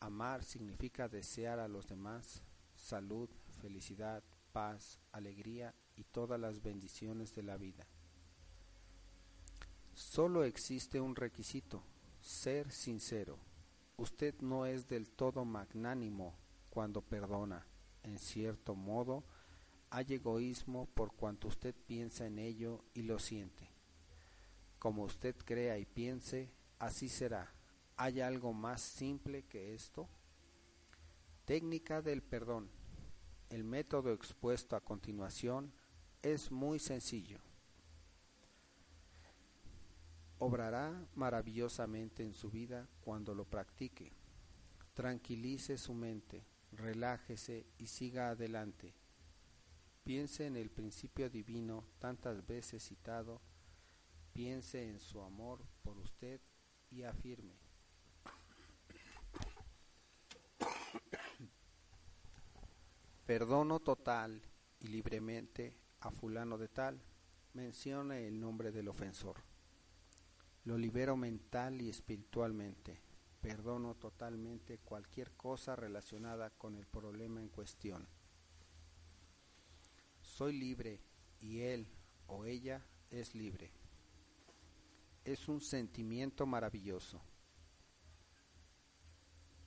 Amar 0.00 0.44
significa 0.44 1.08
desear 1.08 1.60
a 1.60 1.68
los 1.68 1.86
demás 1.86 2.42
salud, 2.76 3.30
felicidad, 3.62 4.22
paz, 4.52 5.00
alegría 5.12 5.74
y 5.96 6.04
todas 6.04 6.38
las 6.38 6.60
bendiciones 6.60 7.34
de 7.34 7.42
la 7.42 7.56
vida. 7.56 7.86
Solo 9.94 10.44
existe 10.44 11.00
un 11.00 11.16
requisito, 11.16 11.82
ser 12.20 12.70
sincero. 12.70 13.38
Usted 13.96 14.34
no 14.40 14.66
es 14.66 14.86
del 14.86 15.10
todo 15.10 15.44
magnánimo 15.44 16.34
cuando 16.70 17.02
perdona. 17.02 17.66
En 18.02 18.18
cierto 18.18 18.74
modo, 18.74 19.24
hay 19.90 20.06
egoísmo 20.14 20.86
por 20.86 21.14
cuanto 21.14 21.48
usted 21.48 21.74
piensa 21.86 22.26
en 22.26 22.38
ello 22.38 22.84
y 22.94 23.02
lo 23.02 23.18
siente. 23.18 23.70
Como 24.78 25.04
usted 25.04 25.34
crea 25.44 25.78
y 25.78 25.86
piense, 25.86 26.52
así 26.78 27.08
será. 27.08 27.52
¿Hay 27.96 28.20
algo 28.20 28.52
más 28.52 28.80
simple 28.80 29.44
que 29.44 29.74
esto? 29.74 30.08
Técnica 31.44 32.02
del 32.02 32.22
perdón. 32.22 32.70
El 33.50 33.64
método 33.64 34.12
expuesto 34.12 34.76
a 34.76 34.84
continuación 34.84 35.72
es 36.22 36.52
muy 36.52 36.78
sencillo 36.78 37.40
obrará 40.38 41.06
maravillosamente 41.14 42.22
en 42.22 42.34
su 42.34 42.50
vida 42.50 42.88
cuando 43.00 43.34
lo 43.34 43.44
practique. 43.44 44.12
Tranquilice 44.94 45.78
su 45.78 45.94
mente, 45.94 46.44
relájese 46.72 47.66
y 47.78 47.86
siga 47.86 48.30
adelante. 48.30 48.94
Piense 50.04 50.46
en 50.46 50.56
el 50.56 50.70
principio 50.70 51.28
divino 51.28 51.84
tantas 51.98 52.46
veces 52.46 52.82
citado, 52.82 53.40
piense 54.32 54.88
en 54.88 55.00
su 55.00 55.20
amor 55.20 55.64
por 55.82 55.98
usted 55.98 56.40
y 56.90 57.02
afirme. 57.02 57.58
Perdono 63.26 63.80
total 63.80 64.40
y 64.80 64.86
libremente 64.86 65.76
a 66.00 66.10
fulano 66.10 66.56
de 66.56 66.68
tal, 66.68 67.02
mencione 67.52 68.26
el 68.26 68.40
nombre 68.40 68.72
del 68.72 68.88
ofensor. 68.88 69.42
Lo 70.68 70.76
libero 70.76 71.16
mental 71.16 71.80
y 71.80 71.88
espiritualmente. 71.88 73.00
Perdono 73.40 73.94
totalmente 73.94 74.76
cualquier 74.76 75.32
cosa 75.32 75.74
relacionada 75.74 76.50
con 76.50 76.76
el 76.76 76.86
problema 76.86 77.40
en 77.40 77.48
cuestión. 77.48 78.06
Soy 80.20 80.58
libre 80.58 81.00
y 81.40 81.60
él 81.60 81.88
o 82.26 82.44
ella 82.44 82.84
es 83.08 83.34
libre. 83.34 83.72
Es 85.24 85.48
un 85.48 85.62
sentimiento 85.62 86.44
maravilloso. 86.44 87.22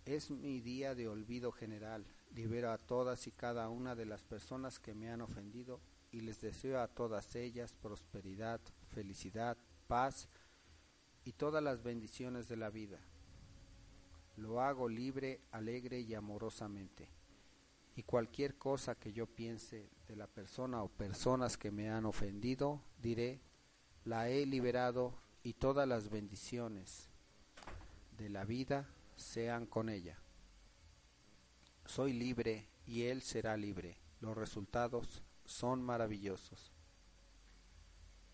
Es 0.05 0.29
mi 0.29 0.61
día 0.61 0.93
de 0.93 1.07
olvido 1.07 1.51
general. 1.51 2.05
Libero 2.29 2.69
a 2.69 2.77
todas 2.77 3.25
y 3.25 3.31
cada 3.31 3.69
una 3.69 3.95
de 3.95 4.05
las 4.05 4.23
personas 4.23 4.77
que 4.77 4.93
me 4.93 5.09
han 5.09 5.21
ofendido 5.21 5.81
y 6.11 6.19
les 6.19 6.41
deseo 6.41 6.79
a 6.79 6.87
todas 6.87 7.35
ellas 7.35 7.75
prosperidad, 7.81 8.61
felicidad, 8.93 9.57
paz 9.87 10.29
y 11.23 11.33
todas 11.33 11.63
las 11.63 11.83
bendiciones 11.83 12.47
de 12.47 12.57
la 12.57 12.69
vida. 12.69 12.99
Lo 14.37 14.61
hago 14.61 14.89
libre, 14.89 15.41
alegre 15.51 15.99
y 15.99 16.13
amorosamente. 16.13 17.09
Y 17.95 18.03
cualquier 18.03 18.57
cosa 18.57 18.95
que 18.95 19.13
yo 19.13 19.27
piense 19.27 19.89
de 20.07 20.15
la 20.15 20.27
persona 20.27 20.81
o 20.81 20.89
personas 20.89 21.57
que 21.57 21.71
me 21.71 21.89
han 21.89 22.05
ofendido, 22.05 22.81
diré, 23.01 23.41
la 24.05 24.29
he 24.29 24.45
liberado 24.45 25.13
y 25.43 25.53
todas 25.53 25.87
las 25.87 26.09
bendiciones 26.09 27.09
de 28.17 28.29
la 28.29 28.45
vida 28.45 28.89
sean 29.15 29.65
con 29.65 29.89
ella. 29.89 30.17
Soy 31.85 32.13
libre 32.13 32.67
y 32.85 33.03
él 33.03 33.21
será 33.21 33.57
libre. 33.57 33.97
Los 34.21 34.37
resultados 34.37 35.23
son 35.45 35.83
maravillosos. 35.83 36.71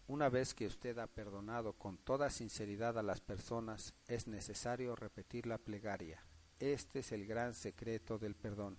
Una 0.07 0.29
vez 0.29 0.53
que 0.53 0.65
usted 0.65 0.97
ha 0.99 1.07
perdonado 1.07 1.73
con 1.73 1.97
toda 1.97 2.29
sinceridad 2.29 2.97
a 2.97 3.03
las 3.03 3.19
personas, 3.19 3.93
es 4.07 4.25
necesario 4.25 4.95
repetir 4.95 5.45
la 5.45 5.57
plegaria. 5.57 6.23
Este 6.59 6.99
es 6.99 7.11
el 7.11 7.25
gran 7.25 7.53
secreto 7.53 8.17
del 8.17 8.33
perdón. 8.33 8.77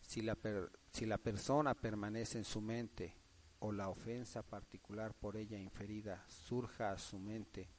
Si 0.00 0.22
la, 0.22 0.36
si 0.90 1.06
la 1.06 1.18
persona 1.18 1.74
permanece 1.74 2.38
en 2.38 2.44
su 2.44 2.60
mente 2.60 3.16
o 3.60 3.70
la 3.70 3.88
ofensa 3.88 4.42
particular 4.42 5.14
por 5.14 5.36
ella 5.36 5.56
inferida 5.56 6.24
surja 6.28 6.90
a 6.90 6.98
su 6.98 7.20
mente, 7.20 7.70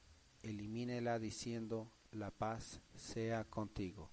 elimínela 0.42 1.18
diciendo 1.18 1.92
la 2.10 2.30
paz 2.30 2.80
sea 2.96 3.44
contigo. 3.44 4.10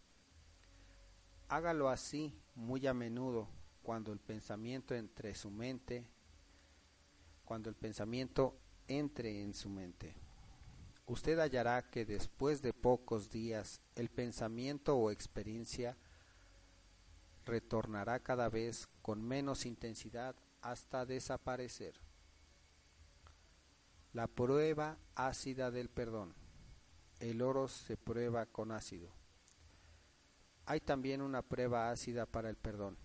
Hágalo 1.48 1.88
así 1.88 2.38
muy 2.56 2.86
a 2.88 2.94
menudo 2.94 3.48
cuando 3.82 4.12
el 4.12 4.20
pensamiento 4.20 4.96
entre 4.96 5.34
su 5.34 5.50
mente 5.50 6.10
cuando 7.46 7.70
el 7.70 7.76
pensamiento 7.76 8.58
entre 8.88 9.42
en 9.42 9.54
su 9.54 9.70
mente. 9.70 10.16
Usted 11.06 11.40
hallará 11.40 11.90
que 11.90 12.06
después 12.06 12.62
de 12.62 12.74
pocos 12.74 13.30
días 13.30 13.82
el 13.96 14.10
pensamiento 14.10 14.98
o 14.98 15.12
experiencia 15.12 15.98
retornará 17.46 18.20
cada 18.20 18.50
vez 18.50 18.88
con 19.02 19.22
menos 19.22 19.66
intensidad 19.66 20.36
hasta 20.62 21.06
desaparecer. 21.06 22.00
La 24.14 24.28
prueba 24.28 24.98
ácida 25.16 25.72
del 25.72 25.90
perdón. 25.90 26.34
El 27.20 27.42
oro 27.42 27.68
se 27.68 27.98
prueba 27.98 28.46
con 28.46 28.72
ácido. 28.72 29.10
Hay 30.66 30.80
también 30.80 31.22
una 31.22 31.42
prueba 31.42 31.90
ácida 31.90 32.26
para 32.26 32.50
el 32.50 32.56
perdón. 32.56 32.98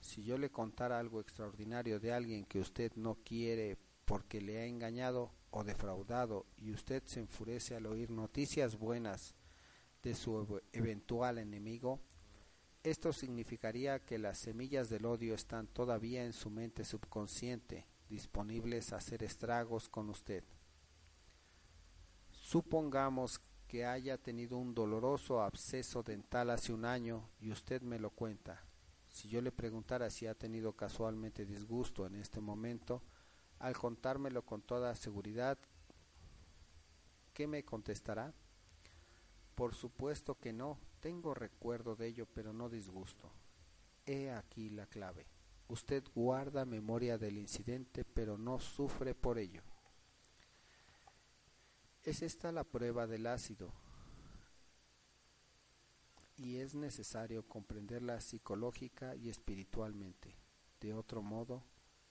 Si 0.00 0.22
yo 0.22 0.36
le 0.36 0.50
contara 0.50 0.98
algo 0.98 1.20
extraordinario 1.20 1.98
de 1.98 2.12
alguien 2.12 2.44
que 2.44 2.60
usted 2.60 2.92
no 2.96 3.14
quiere 3.24 3.78
porque 4.06 4.40
le 4.40 4.58
ha 4.58 4.64
engañado 4.64 5.32
o 5.50 5.64
defraudado 5.64 6.46
y 6.56 6.72
usted 6.72 7.02
se 7.04 7.20
enfurece 7.20 7.76
al 7.76 7.86
oír 7.86 8.10
noticias 8.10 8.76
buenas 8.76 9.34
de 10.02 10.14
su 10.14 10.62
eventual 10.72 11.38
enemigo, 11.38 12.00
esto 12.84 13.12
significaría 13.12 13.98
que 13.98 14.18
las 14.18 14.38
semillas 14.38 14.88
del 14.88 15.06
odio 15.06 15.34
están 15.34 15.66
todavía 15.66 16.24
en 16.24 16.32
su 16.32 16.50
mente 16.50 16.84
subconsciente, 16.84 17.84
disponibles 18.08 18.92
a 18.92 18.98
hacer 18.98 19.24
estragos 19.24 19.88
con 19.88 20.08
usted. 20.08 20.44
Supongamos 22.30 23.40
que 23.66 23.84
haya 23.84 24.18
tenido 24.18 24.56
un 24.56 24.72
doloroso 24.72 25.42
absceso 25.42 26.04
dental 26.04 26.50
hace 26.50 26.72
un 26.72 26.84
año 26.84 27.28
y 27.40 27.50
usted 27.50 27.82
me 27.82 27.98
lo 27.98 28.10
cuenta. 28.10 28.62
Si 29.08 29.28
yo 29.28 29.40
le 29.40 29.50
preguntara 29.50 30.10
si 30.10 30.28
ha 30.28 30.34
tenido 30.34 30.74
casualmente 30.74 31.44
disgusto 31.44 32.06
en 32.06 32.14
este 32.14 32.40
momento, 32.40 33.02
al 33.58 33.76
contármelo 33.76 34.42
con 34.42 34.62
toda 34.62 34.94
seguridad, 34.94 35.58
¿qué 37.32 37.46
me 37.46 37.64
contestará? 37.64 38.34
Por 39.54 39.74
supuesto 39.74 40.38
que 40.38 40.52
no, 40.52 40.78
tengo 41.00 41.34
recuerdo 41.34 41.96
de 41.96 42.08
ello, 42.08 42.26
pero 42.34 42.52
no 42.52 42.68
disgusto. 42.68 43.30
He 44.04 44.30
aquí 44.30 44.70
la 44.70 44.86
clave. 44.86 45.26
Usted 45.68 46.04
guarda 46.14 46.64
memoria 46.64 47.18
del 47.18 47.38
incidente, 47.38 48.04
pero 48.04 48.38
no 48.38 48.60
sufre 48.60 49.14
por 49.14 49.38
ello. 49.38 49.62
Es 52.04 52.22
esta 52.22 52.52
la 52.52 52.62
prueba 52.62 53.06
del 53.06 53.26
ácido, 53.26 53.72
y 56.36 56.58
es 56.58 56.74
necesario 56.74 57.42
comprenderla 57.48 58.20
psicológica 58.20 59.16
y 59.16 59.30
espiritualmente. 59.30 60.36
De 60.80 60.92
otro 60.92 61.22
modo, 61.22 61.64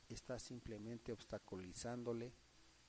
está 0.10 0.40
simplemente 0.40 1.12
obstaculizándole 1.12 2.34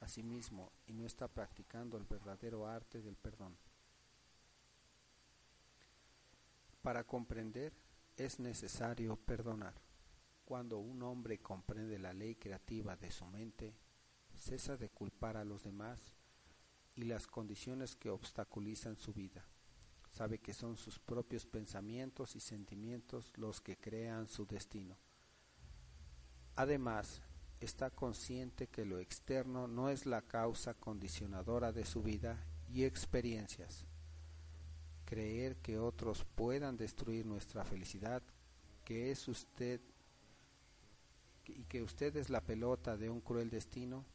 a 0.00 0.08
sí 0.08 0.22
mismo 0.22 0.72
y 0.86 0.92
no 0.92 1.06
está 1.06 1.28
practicando 1.28 1.96
el 1.96 2.04
verdadero 2.04 2.66
arte 2.66 3.00
del 3.00 3.16
perdón. 3.16 3.56
Para 6.82 7.04
comprender 7.04 7.72
es 8.16 8.38
necesario 8.38 9.16
perdonar. 9.16 9.74
Cuando 10.44 10.78
un 10.78 11.02
hombre 11.02 11.38
comprende 11.38 11.98
la 11.98 12.12
ley 12.12 12.36
creativa 12.36 12.96
de 12.96 13.10
su 13.10 13.26
mente, 13.26 13.74
cesa 14.36 14.76
de 14.76 14.90
culpar 14.90 15.36
a 15.36 15.44
los 15.44 15.64
demás 15.64 16.00
y 16.94 17.02
las 17.02 17.26
condiciones 17.26 17.96
que 17.96 18.10
obstaculizan 18.10 18.96
su 18.96 19.12
vida. 19.12 19.44
Sabe 20.10 20.38
que 20.38 20.54
son 20.54 20.76
sus 20.76 20.98
propios 20.98 21.46
pensamientos 21.46 22.36
y 22.36 22.40
sentimientos 22.40 23.32
los 23.36 23.60
que 23.60 23.76
crean 23.76 24.28
su 24.28 24.46
destino. 24.46 24.96
Además, 26.56 27.20
está 27.60 27.90
consciente 27.90 28.66
que 28.66 28.86
lo 28.86 28.98
externo 28.98 29.68
no 29.68 29.90
es 29.90 30.06
la 30.06 30.22
causa 30.22 30.72
condicionadora 30.72 31.70
de 31.70 31.84
su 31.84 32.02
vida 32.02 32.42
y 32.72 32.84
experiencias. 32.84 33.84
Creer 35.04 35.56
que 35.56 35.78
otros 35.78 36.24
puedan 36.34 36.78
destruir 36.78 37.26
nuestra 37.26 37.62
felicidad, 37.64 38.22
que 38.84 39.10
es 39.10 39.28
usted 39.28 39.82
y 41.44 41.64
que 41.64 41.82
usted 41.82 42.16
es 42.16 42.30
la 42.30 42.40
pelota 42.40 42.96
de 42.96 43.10
un 43.10 43.20
cruel 43.20 43.50
destino, 43.50 44.06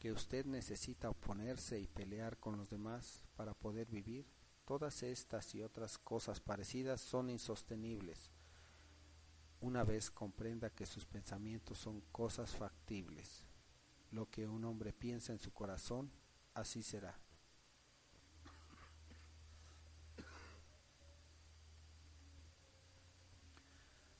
que 0.00 0.12
usted 0.12 0.44
necesita 0.46 1.08
oponerse 1.08 1.78
y 1.78 1.86
pelear 1.86 2.36
con 2.38 2.58
los 2.58 2.68
demás 2.68 3.22
para 3.36 3.54
poder 3.54 3.88
vivir, 3.88 4.26
todas 4.66 5.02
estas 5.04 5.54
y 5.54 5.62
otras 5.62 5.96
cosas 5.96 6.40
parecidas 6.40 7.00
son 7.00 7.30
insostenibles 7.30 8.33
una 9.64 9.82
vez 9.82 10.10
comprenda 10.10 10.68
que 10.68 10.84
sus 10.84 11.06
pensamientos 11.06 11.78
son 11.78 12.02
cosas 12.12 12.54
factibles. 12.54 13.46
Lo 14.10 14.28
que 14.28 14.46
un 14.46 14.62
hombre 14.66 14.92
piensa 14.92 15.32
en 15.32 15.38
su 15.38 15.52
corazón, 15.52 16.10
así 16.52 16.82
será. 16.82 17.18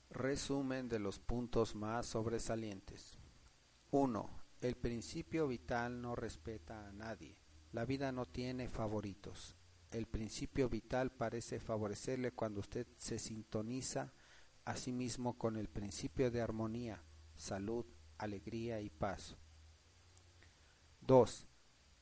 Resumen 0.09 0.89
de 0.89 0.97
los 0.97 1.19
puntos 1.19 1.75
más 1.75 2.07
sobresalientes. 2.07 3.19
1. 3.91 4.29
El 4.61 4.75
principio 4.75 5.47
vital 5.47 6.01
no 6.01 6.15
respeta 6.15 6.87
a 6.87 6.91
nadie. 6.91 7.37
La 7.71 7.85
vida 7.85 8.11
no 8.11 8.25
tiene 8.25 8.67
favoritos. 8.67 9.55
El 9.91 10.07
principio 10.07 10.69
vital 10.69 11.11
parece 11.11 11.59
favorecerle 11.59 12.31
cuando 12.31 12.61
usted 12.61 12.87
se 12.97 13.19
sintoniza 13.19 14.11
asimismo 14.65 15.37
con 15.37 15.57
el 15.57 15.69
principio 15.69 16.31
de 16.31 16.41
armonía, 16.41 17.01
salud, 17.35 17.85
alegría 18.17 18.81
y 18.81 18.89
paz. 18.89 19.37
2. 21.01 21.47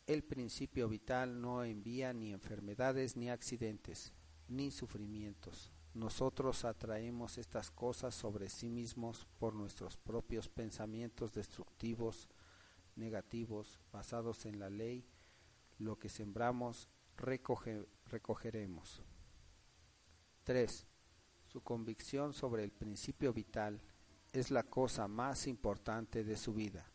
El 0.08 0.24
principio 0.24 0.88
vital 0.88 1.40
no 1.42 1.64
envía 1.64 2.14
ni 2.14 2.32
enfermedades 2.32 3.16
ni 3.18 3.30
accidentes, 3.30 4.14
ni 4.48 4.72
sufrimientos. 4.72 5.72
Nosotros 5.94 6.66
atraemos 6.66 7.38
estas 7.38 7.70
cosas 7.70 8.16
sobre 8.16 8.50
sí 8.50 8.70
mismos 8.70 9.28
por 9.38 9.54
nuestros 9.54 9.98
propios 9.98 10.50
pensamientos 10.50 11.34
destructivos, 11.34 12.28
negativos, 12.96 13.80
basados 13.92 14.46
en 14.46 14.60
la 14.60 14.70
ley. 14.70 15.06
Lo 15.78 16.00
que 16.00 16.10
sembramos, 16.10 16.90
recogeremos. 17.16 19.04
3. 20.44 20.88
Su 21.54 21.62
convicción 21.62 22.34
sobre 22.34 22.64
el 22.64 22.72
principio 22.72 23.32
vital 23.32 23.80
es 24.32 24.50
la 24.50 24.64
cosa 24.64 25.08
más 25.08 25.46
importante 25.46 26.24
de 26.24 26.36
su 26.36 26.52
vida. 26.52 26.92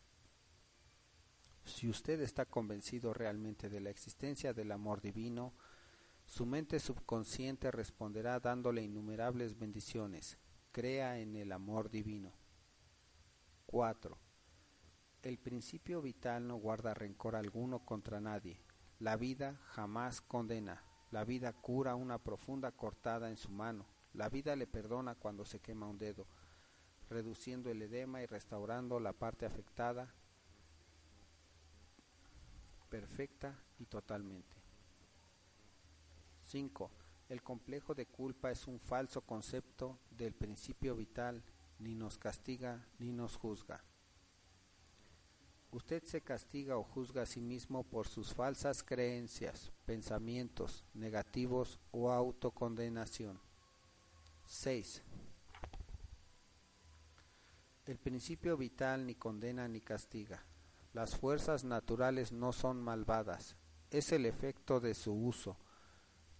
Si 1.63 1.87
usted 1.87 2.19
está 2.19 2.45
convencido 2.45 3.13
realmente 3.13 3.69
de 3.69 3.79
la 3.79 3.89
existencia 3.89 4.51
del 4.53 4.73
amor 4.73 4.99
divino, 4.99 5.53
su 6.25 6.45
mente 6.45 6.81
subconsciente 6.81 7.71
responderá 7.71 8.41
dándole 8.41 8.83
innumerables 8.83 9.57
bendiciones. 9.57 10.37
Crea 10.73 11.19
en 11.19 11.37
el 11.37 11.53
amor 11.53 11.89
divino. 11.89 12.33
4. 13.67 14.17
El 15.21 15.39
principio 15.39 16.01
vital 16.01 16.45
no 16.45 16.57
guarda 16.57 16.93
rencor 16.93 17.37
alguno 17.37 17.85
contra 17.85 18.19
nadie. 18.19 18.61
La 18.99 19.15
vida 19.15 19.57
jamás 19.67 20.19
condena. 20.19 20.83
La 21.11 21.23
vida 21.23 21.53
cura 21.53 21.95
una 21.95 22.21
profunda 22.21 22.73
cortada 22.73 23.29
en 23.29 23.37
su 23.37 23.51
mano 23.51 23.87
la 24.13 24.29
vida 24.29 24.55
le 24.55 24.67
perdona 24.67 25.15
cuando 25.15 25.45
se 25.45 25.59
quema 25.59 25.87
un 25.87 25.97
dedo, 25.97 26.27
reduciendo 27.09 27.69
el 27.69 27.81
edema 27.81 28.21
y 28.21 28.25
restaurando 28.25 28.99
la 28.99 29.13
parte 29.13 29.45
afectada 29.45 30.13
perfecta 32.89 33.57
y 33.77 33.85
totalmente. 33.85 34.57
5. 36.43 36.91
El 37.29 37.43
complejo 37.43 37.93
de 37.93 38.07
culpa 38.07 38.51
es 38.51 38.67
un 38.67 38.79
falso 38.79 39.21
concepto 39.21 39.99
del 40.09 40.33
principio 40.33 40.95
vital, 40.95 41.43
ni 41.77 41.95
nos 41.95 42.17
castiga 42.17 42.87
ni 42.97 43.11
nos 43.11 43.35
juzga. 43.35 43.83
Usted 45.71 46.03
se 46.03 46.21
castiga 46.21 46.77
o 46.77 46.83
juzga 46.83 47.21
a 47.21 47.27
sí 47.27 47.41
mismo 47.41 47.83
por 47.83 48.07
sus 48.07 48.33
falsas 48.33 48.81
creencias, 48.81 49.71
pensamientos 49.85 50.83
negativos 50.95 51.79
o 51.91 52.11
autocondenación. 52.11 53.39
6. 54.49 55.03
El 57.85 57.99
principio 57.99 58.57
vital 58.57 59.05
ni 59.05 59.13
condena 59.13 59.67
ni 59.67 59.79
castiga. 59.79 60.43
Las 60.91 61.15
fuerzas 61.15 61.63
naturales 61.63 62.31
no 62.31 62.51
son 62.51 62.81
malvadas, 62.81 63.55
es 63.91 64.11
el 64.11 64.25
efecto 64.25 64.79
de 64.79 64.95
su 64.95 65.13
uso. 65.13 65.55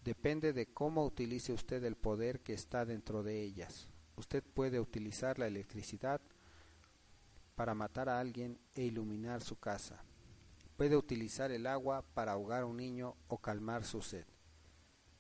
Depende 0.04 0.54
de 0.54 0.74
cómo 0.74 1.06
utilice 1.06 1.54
usted 1.54 1.84
el 1.84 1.95
poder 1.95 2.39
que 2.41 2.54
está 2.54 2.84
dentro 2.84 3.22
de 3.22 3.43
ellas. 3.43 3.88
Usted 4.15 4.43
puede 4.43 4.80
utilizar 4.80 5.38
la 5.38 5.45
electricidad 5.45 6.19
para 7.54 7.76
matar 7.76 8.10
a 8.10 8.19
alguien 8.19 8.60
e 8.74 8.86
iluminar 8.86 9.41
su 9.41 9.60
casa. 9.60 10.04
Puede 10.78 10.98
utilizar 10.98 11.52
el 11.52 11.67
agua 11.67 12.04
para 12.15 12.32
ahogar 12.32 12.63
a 12.63 12.65
un 12.65 12.78
niño 12.78 13.15
o 13.28 13.38
calmar 13.38 13.86
su 13.86 14.02
sed. 14.02 14.26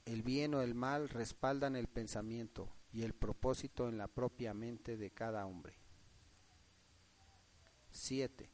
El 0.05 0.23
bien 0.23 0.55
o 0.55 0.63
el 0.63 0.73
mal 0.73 1.07
respaldan 1.07 1.75
el 1.75 1.85
pensamiento 1.85 2.73
y 2.91 3.03
el 3.03 3.13
propósito 3.13 3.87
en 3.87 3.97
la 3.97 4.07
propia 4.07 4.53
mente 4.53 4.97
de 4.97 5.11
cada 5.11 5.45
hombre. 5.45 5.75
7. 7.91 8.49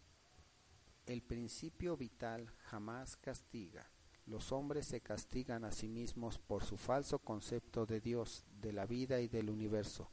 El 1.06 1.21
principio 1.21 1.95
vital 1.95 2.52
jamás 2.63 3.15
castiga. 3.17 3.89
Los 4.26 4.52
hombres 4.52 4.88
se 4.88 5.02
castigan 5.02 5.63
a 5.65 5.71
sí 5.71 5.88
mismos 5.88 6.39
por 6.39 6.63
su 6.63 6.78
falso 6.78 7.19
concepto 7.19 7.86
de 7.86 8.02
Dios, 8.02 8.43
de 8.60 8.74
la 8.74 8.86
vida 8.86 9.21
y 9.21 9.28
del 9.28 9.50
universo. 9.50 10.10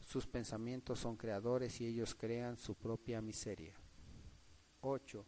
Sus 0.00 0.26
pensamientos 0.26 1.00
son 1.00 1.16
creadores 1.16 1.80
y 1.80 1.86
ellos 1.86 2.14
crean 2.14 2.56
su 2.56 2.74
propia 2.74 3.20
miseria. 3.20 3.74
8. 4.80 5.26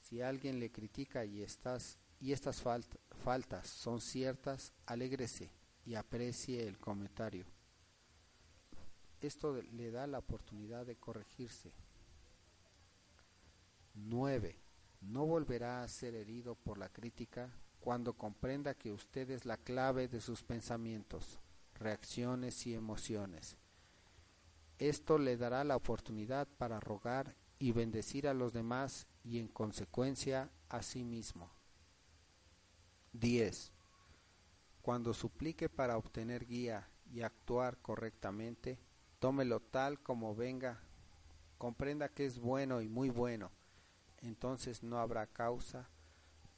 Si 0.00 0.22
alguien 0.22 0.60
le 0.60 0.70
critica 0.70 1.24
y 1.24 1.42
estas, 1.42 1.98
y 2.20 2.32
estas 2.32 2.62
faltas 2.62 3.68
son 3.68 4.00
ciertas, 4.00 4.72
alégrese 4.86 5.61
y 5.84 5.94
aprecie 5.94 6.66
el 6.66 6.78
comentario. 6.78 7.46
Esto 9.20 9.60
le 9.62 9.90
da 9.90 10.06
la 10.06 10.18
oportunidad 10.18 10.84
de 10.84 10.96
corregirse. 10.96 11.72
9. 13.94 14.58
No 15.00 15.26
volverá 15.26 15.82
a 15.82 15.88
ser 15.88 16.14
herido 16.14 16.54
por 16.54 16.78
la 16.78 16.88
crítica 16.88 17.50
cuando 17.80 18.14
comprenda 18.14 18.74
que 18.74 18.92
usted 18.92 19.30
es 19.30 19.44
la 19.44 19.56
clave 19.56 20.08
de 20.08 20.20
sus 20.20 20.42
pensamientos, 20.42 21.38
reacciones 21.74 22.66
y 22.66 22.74
emociones. 22.74 23.56
Esto 24.78 25.18
le 25.18 25.36
dará 25.36 25.64
la 25.64 25.76
oportunidad 25.76 26.48
para 26.58 26.80
rogar 26.80 27.36
y 27.58 27.72
bendecir 27.72 28.26
a 28.26 28.34
los 28.34 28.52
demás 28.52 29.06
y 29.22 29.38
en 29.38 29.48
consecuencia 29.48 30.50
a 30.68 30.82
sí 30.82 31.04
mismo. 31.04 31.50
10. 33.12 33.72
Cuando 34.82 35.14
suplique 35.14 35.68
para 35.68 35.96
obtener 35.96 36.44
guía 36.44 36.88
y 37.06 37.22
actuar 37.22 37.78
correctamente, 37.78 38.80
tómelo 39.20 39.60
tal 39.60 40.00
como 40.00 40.34
venga, 40.34 40.80
comprenda 41.56 42.08
que 42.08 42.26
es 42.26 42.40
bueno 42.40 42.82
y 42.82 42.88
muy 42.88 43.08
bueno, 43.08 43.52
entonces 44.22 44.82
no 44.82 44.98
habrá 44.98 45.28
causa 45.28 45.88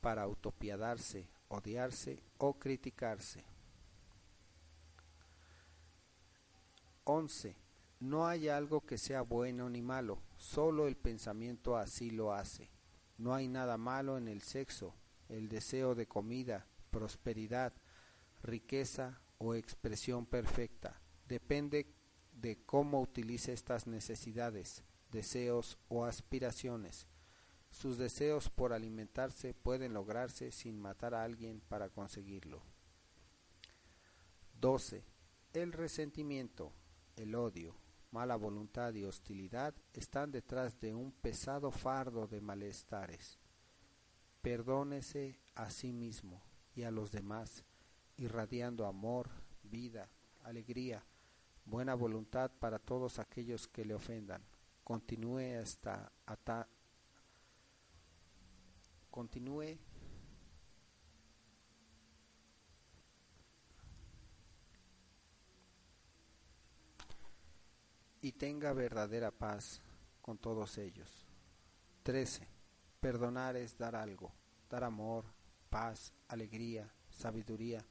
para 0.01 0.23
autopiadarse, 0.23 1.29
odiarse 1.49 2.23
o 2.39 2.59
criticarse. 2.59 3.45
11. 7.05 7.57
No 8.01 8.27
hay 8.27 8.49
algo 8.49 8.81
que 8.81 8.97
sea 8.97 9.21
bueno 9.21 9.69
ni 9.69 9.83
malo, 9.83 10.23
solo 10.39 10.89
el 10.89 10.97
pensamiento 10.97 11.77
así 11.77 12.11
lo 12.11 12.33
hace. 12.33 12.71
No 13.19 13.35
hay 13.35 13.49
nada 13.49 13.77
malo 13.77 14.17
en 14.17 14.29
el 14.29 14.41
sexo, 14.41 14.95
el 15.29 15.49
deseo 15.49 15.95
de 15.95 16.07
comida, 16.07 16.67
prosperidad, 16.91 17.73
riqueza 18.45 19.21
o 19.39 19.55
expresión 19.55 20.27
perfecta. 20.27 21.01
Depende 21.27 21.87
de 22.33 22.57
cómo 22.65 23.01
utilice 23.01 23.53
estas 23.53 23.87
necesidades, 23.87 24.85
deseos 25.11 25.79
o 25.89 26.05
aspiraciones. 26.05 27.09
Sus 27.71 27.99
deseos 27.99 28.51
por 28.51 28.73
alimentarse 28.73 29.55
pueden 29.55 29.95
lograrse 29.95 30.53
sin 30.53 30.79
matar 30.79 31.15
a 31.15 31.25
alguien 31.25 31.61
para 31.69 31.89
conseguirlo. 31.89 32.63
12. 34.61 35.05
El 35.55 35.73
resentimiento, 35.73 36.73
el 37.17 37.35
odio, 37.35 37.75
mala 38.11 38.37
voluntad 38.37 38.95
y 38.95 39.05
hostilidad 39.05 39.75
están 39.93 40.31
detrás 40.31 40.79
de 40.81 40.95
un 40.95 41.13
pesado 41.13 41.71
fardo 41.71 42.27
de 42.27 42.41
malestares. 42.41 43.39
Perdónese 44.41 45.41
a 45.55 45.71
sí 45.71 45.93
mismo 45.93 46.43
y 46.75 46.83
a 46.83 46.91
los 46.91 47.11
demás, 47.11 47.65
irradiando 48.16 48.87
amor, 48.87 49.29
vida, 49.62 50.09
alegría, 50.42 51.05
buena 51.64 51.94
voluntad 51.94 52.50
para 52.59 52.79
todos 52.79 53.18
aquellos 53.18 53.66
que 53.68 53.85
le 53.85 53.94
ofendan. 53.94 54.42
Continúe 54.83 55.59
hasta, 55.61 56.12
hasta 56.27 56.68
continúe 59.11 59.79
y 68.20 68.33
tenga 68.33 68.72
verdadera 68.72 69.31
paz 69.31 69.81
con 70.20 70.38
todos 70.38 70.79
ellos. 70.79 71.27
13. 72.03 72.46
Perdonar 73.00 73.57
es 73.57 73.79
dar 73.79 73.96
algo, 73.96 74.33
dar 74.68 74.85
amor, 74.85 75.24
paz, 75.70 76.12
alegría, 76.29 76.92
sabiduría 77.11 77.85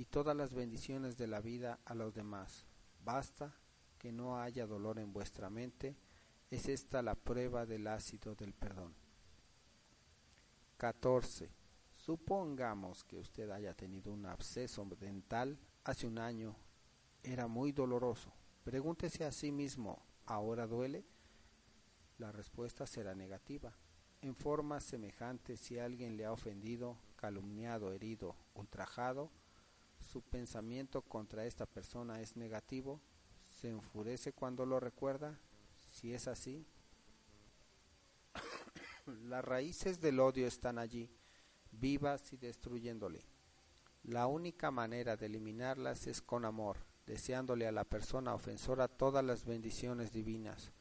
y 0.00 0.06
todas 0.06 0.34
las 0.34 0.54
bendiciones 0.54 1.18
de 1.18 1.26
la 1.26 1.42
vida 1.42 1.78
a 1.84 1.94
los 1.94 2.14
demás. 2.14 2.64
Basta 3.04 3.54
que 3.98 4.10
no 4.12 4.40
haya 4.40 4.66
dolor 4.66 4.98
en 4.98 5.12
vuestra 5.12 5.50
mente, 5.50 5.94
es 6.48 6.70
esta 6.70 7.02
la 7.02 7.14
prueba 7.14 7.66
del 7.66 7.86
ácido 7.86 8.34
del 8.34 8.54
perdón. 8.54 8.94
14. 10.78 11.50
Supongamos 11.92 13.04
que 13.04 13.18
usted 13.18 13.50
haya 13.50 13.74
tenido 13.74 14.10
un 14.10 14.24
absceso 14.24 14.86
dental 14.98 15.58
hace 15.84 16.06
un 16.06 16.18
año. 16.18 16.56
Era 17.22 17.46
muy 17.46 17.70
doloroso. 17.70 18.32
Pregúntese 18.64 19.26
a 19.26 19.32
sí 19.32 19.52
mismo, 19.52 20.02
¿ahora 20.24 20.66
duele? 20.66 21.04
La 22.16 22.32
respuesta 22.32 22.86
será 22.86 23.14
negativa. 23.14 23.76
En 24.22 24.34
forma 24.34 24.80
semejante, 24.80 25.58
si 25.58 25.78
alguien 25.78 26.16
le 26.16 26.24
ha 26.24 26.32
ofendido, 26.32 26.96
calumniado, 27.16 27.92
herido, 27.92 28.34
ultrajado, 28.54 29.30
su 30.00 30.22
pensamiento 30.22 31.02
contra 31.02 31.44
esta 31.46 31.66
persona 31.66 32.20
es 32.20 32.36
negativo, 32.36 33.00
se 33.60 33.68
enfurece 33.68 34.32
cuando 34.32 34.66
lo 34.66 34.80
recuerda. 34.80 35.38
Si 35.92 36.14
es 36.14 36.28
así, 36.28 36.66
las 39.06 39.44
raíces 39.44 40.00
del 40.00 40.20
odio 40.20 40.46
están 40.46 40.78
allí, 40.78 41.10
vivas 41.72 42.32
y 42.32 42.36
destruyéndole. 42.36 43.24
La 44.04 44.26
única 44.26 44.70
manera 44.70 45.16
de 45.16 45.26
eliminarlas 45.26 46.06
es 46.06 46.22
con 46.22 46.44
amor, 46.44 46.78
deseándole 47.06 47.66
a 47.66 47.72
la 47.72 47.84
persona 47.84 48.34
ofensora 48.34 48.88
todas 48.88 49.24
las 49.24 49.44
bendiciones 49.44 50.12
divinas, 50.12 50.72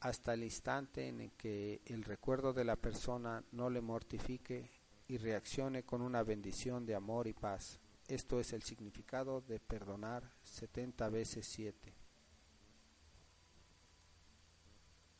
hasta 0.00 0.34
el 0.34 0.42
instante 0.42 1.08
en 1.08 1.30
que 1.30 1.80
el 1.86 2.02
recuerdo 2.04 2.52
de 2.52 2.64
la 2.64 2.76
persona 2.76 3.44
no 3.52 3.70
le 3.70 3.80
mortifique 3.80 4.70
y 5.06 5.16
reaccione 5.16 5.84
con 5.84 6.02
una 6.02 6.22
bendición 6.22 6.86
de 6.86 6.94
amor 6.94 7.26
y 7.28 7.32
paz. 7.32 7.80
Esto 8.08 8.40
es 8.40 8.54
el 8.54 8.62
significado 8.62 9.42
de 9.42 9.60
perdonar 9.60 10.32
setenta 10.42 11.10
veces 11.10 11.46
siete. 11.46 11.97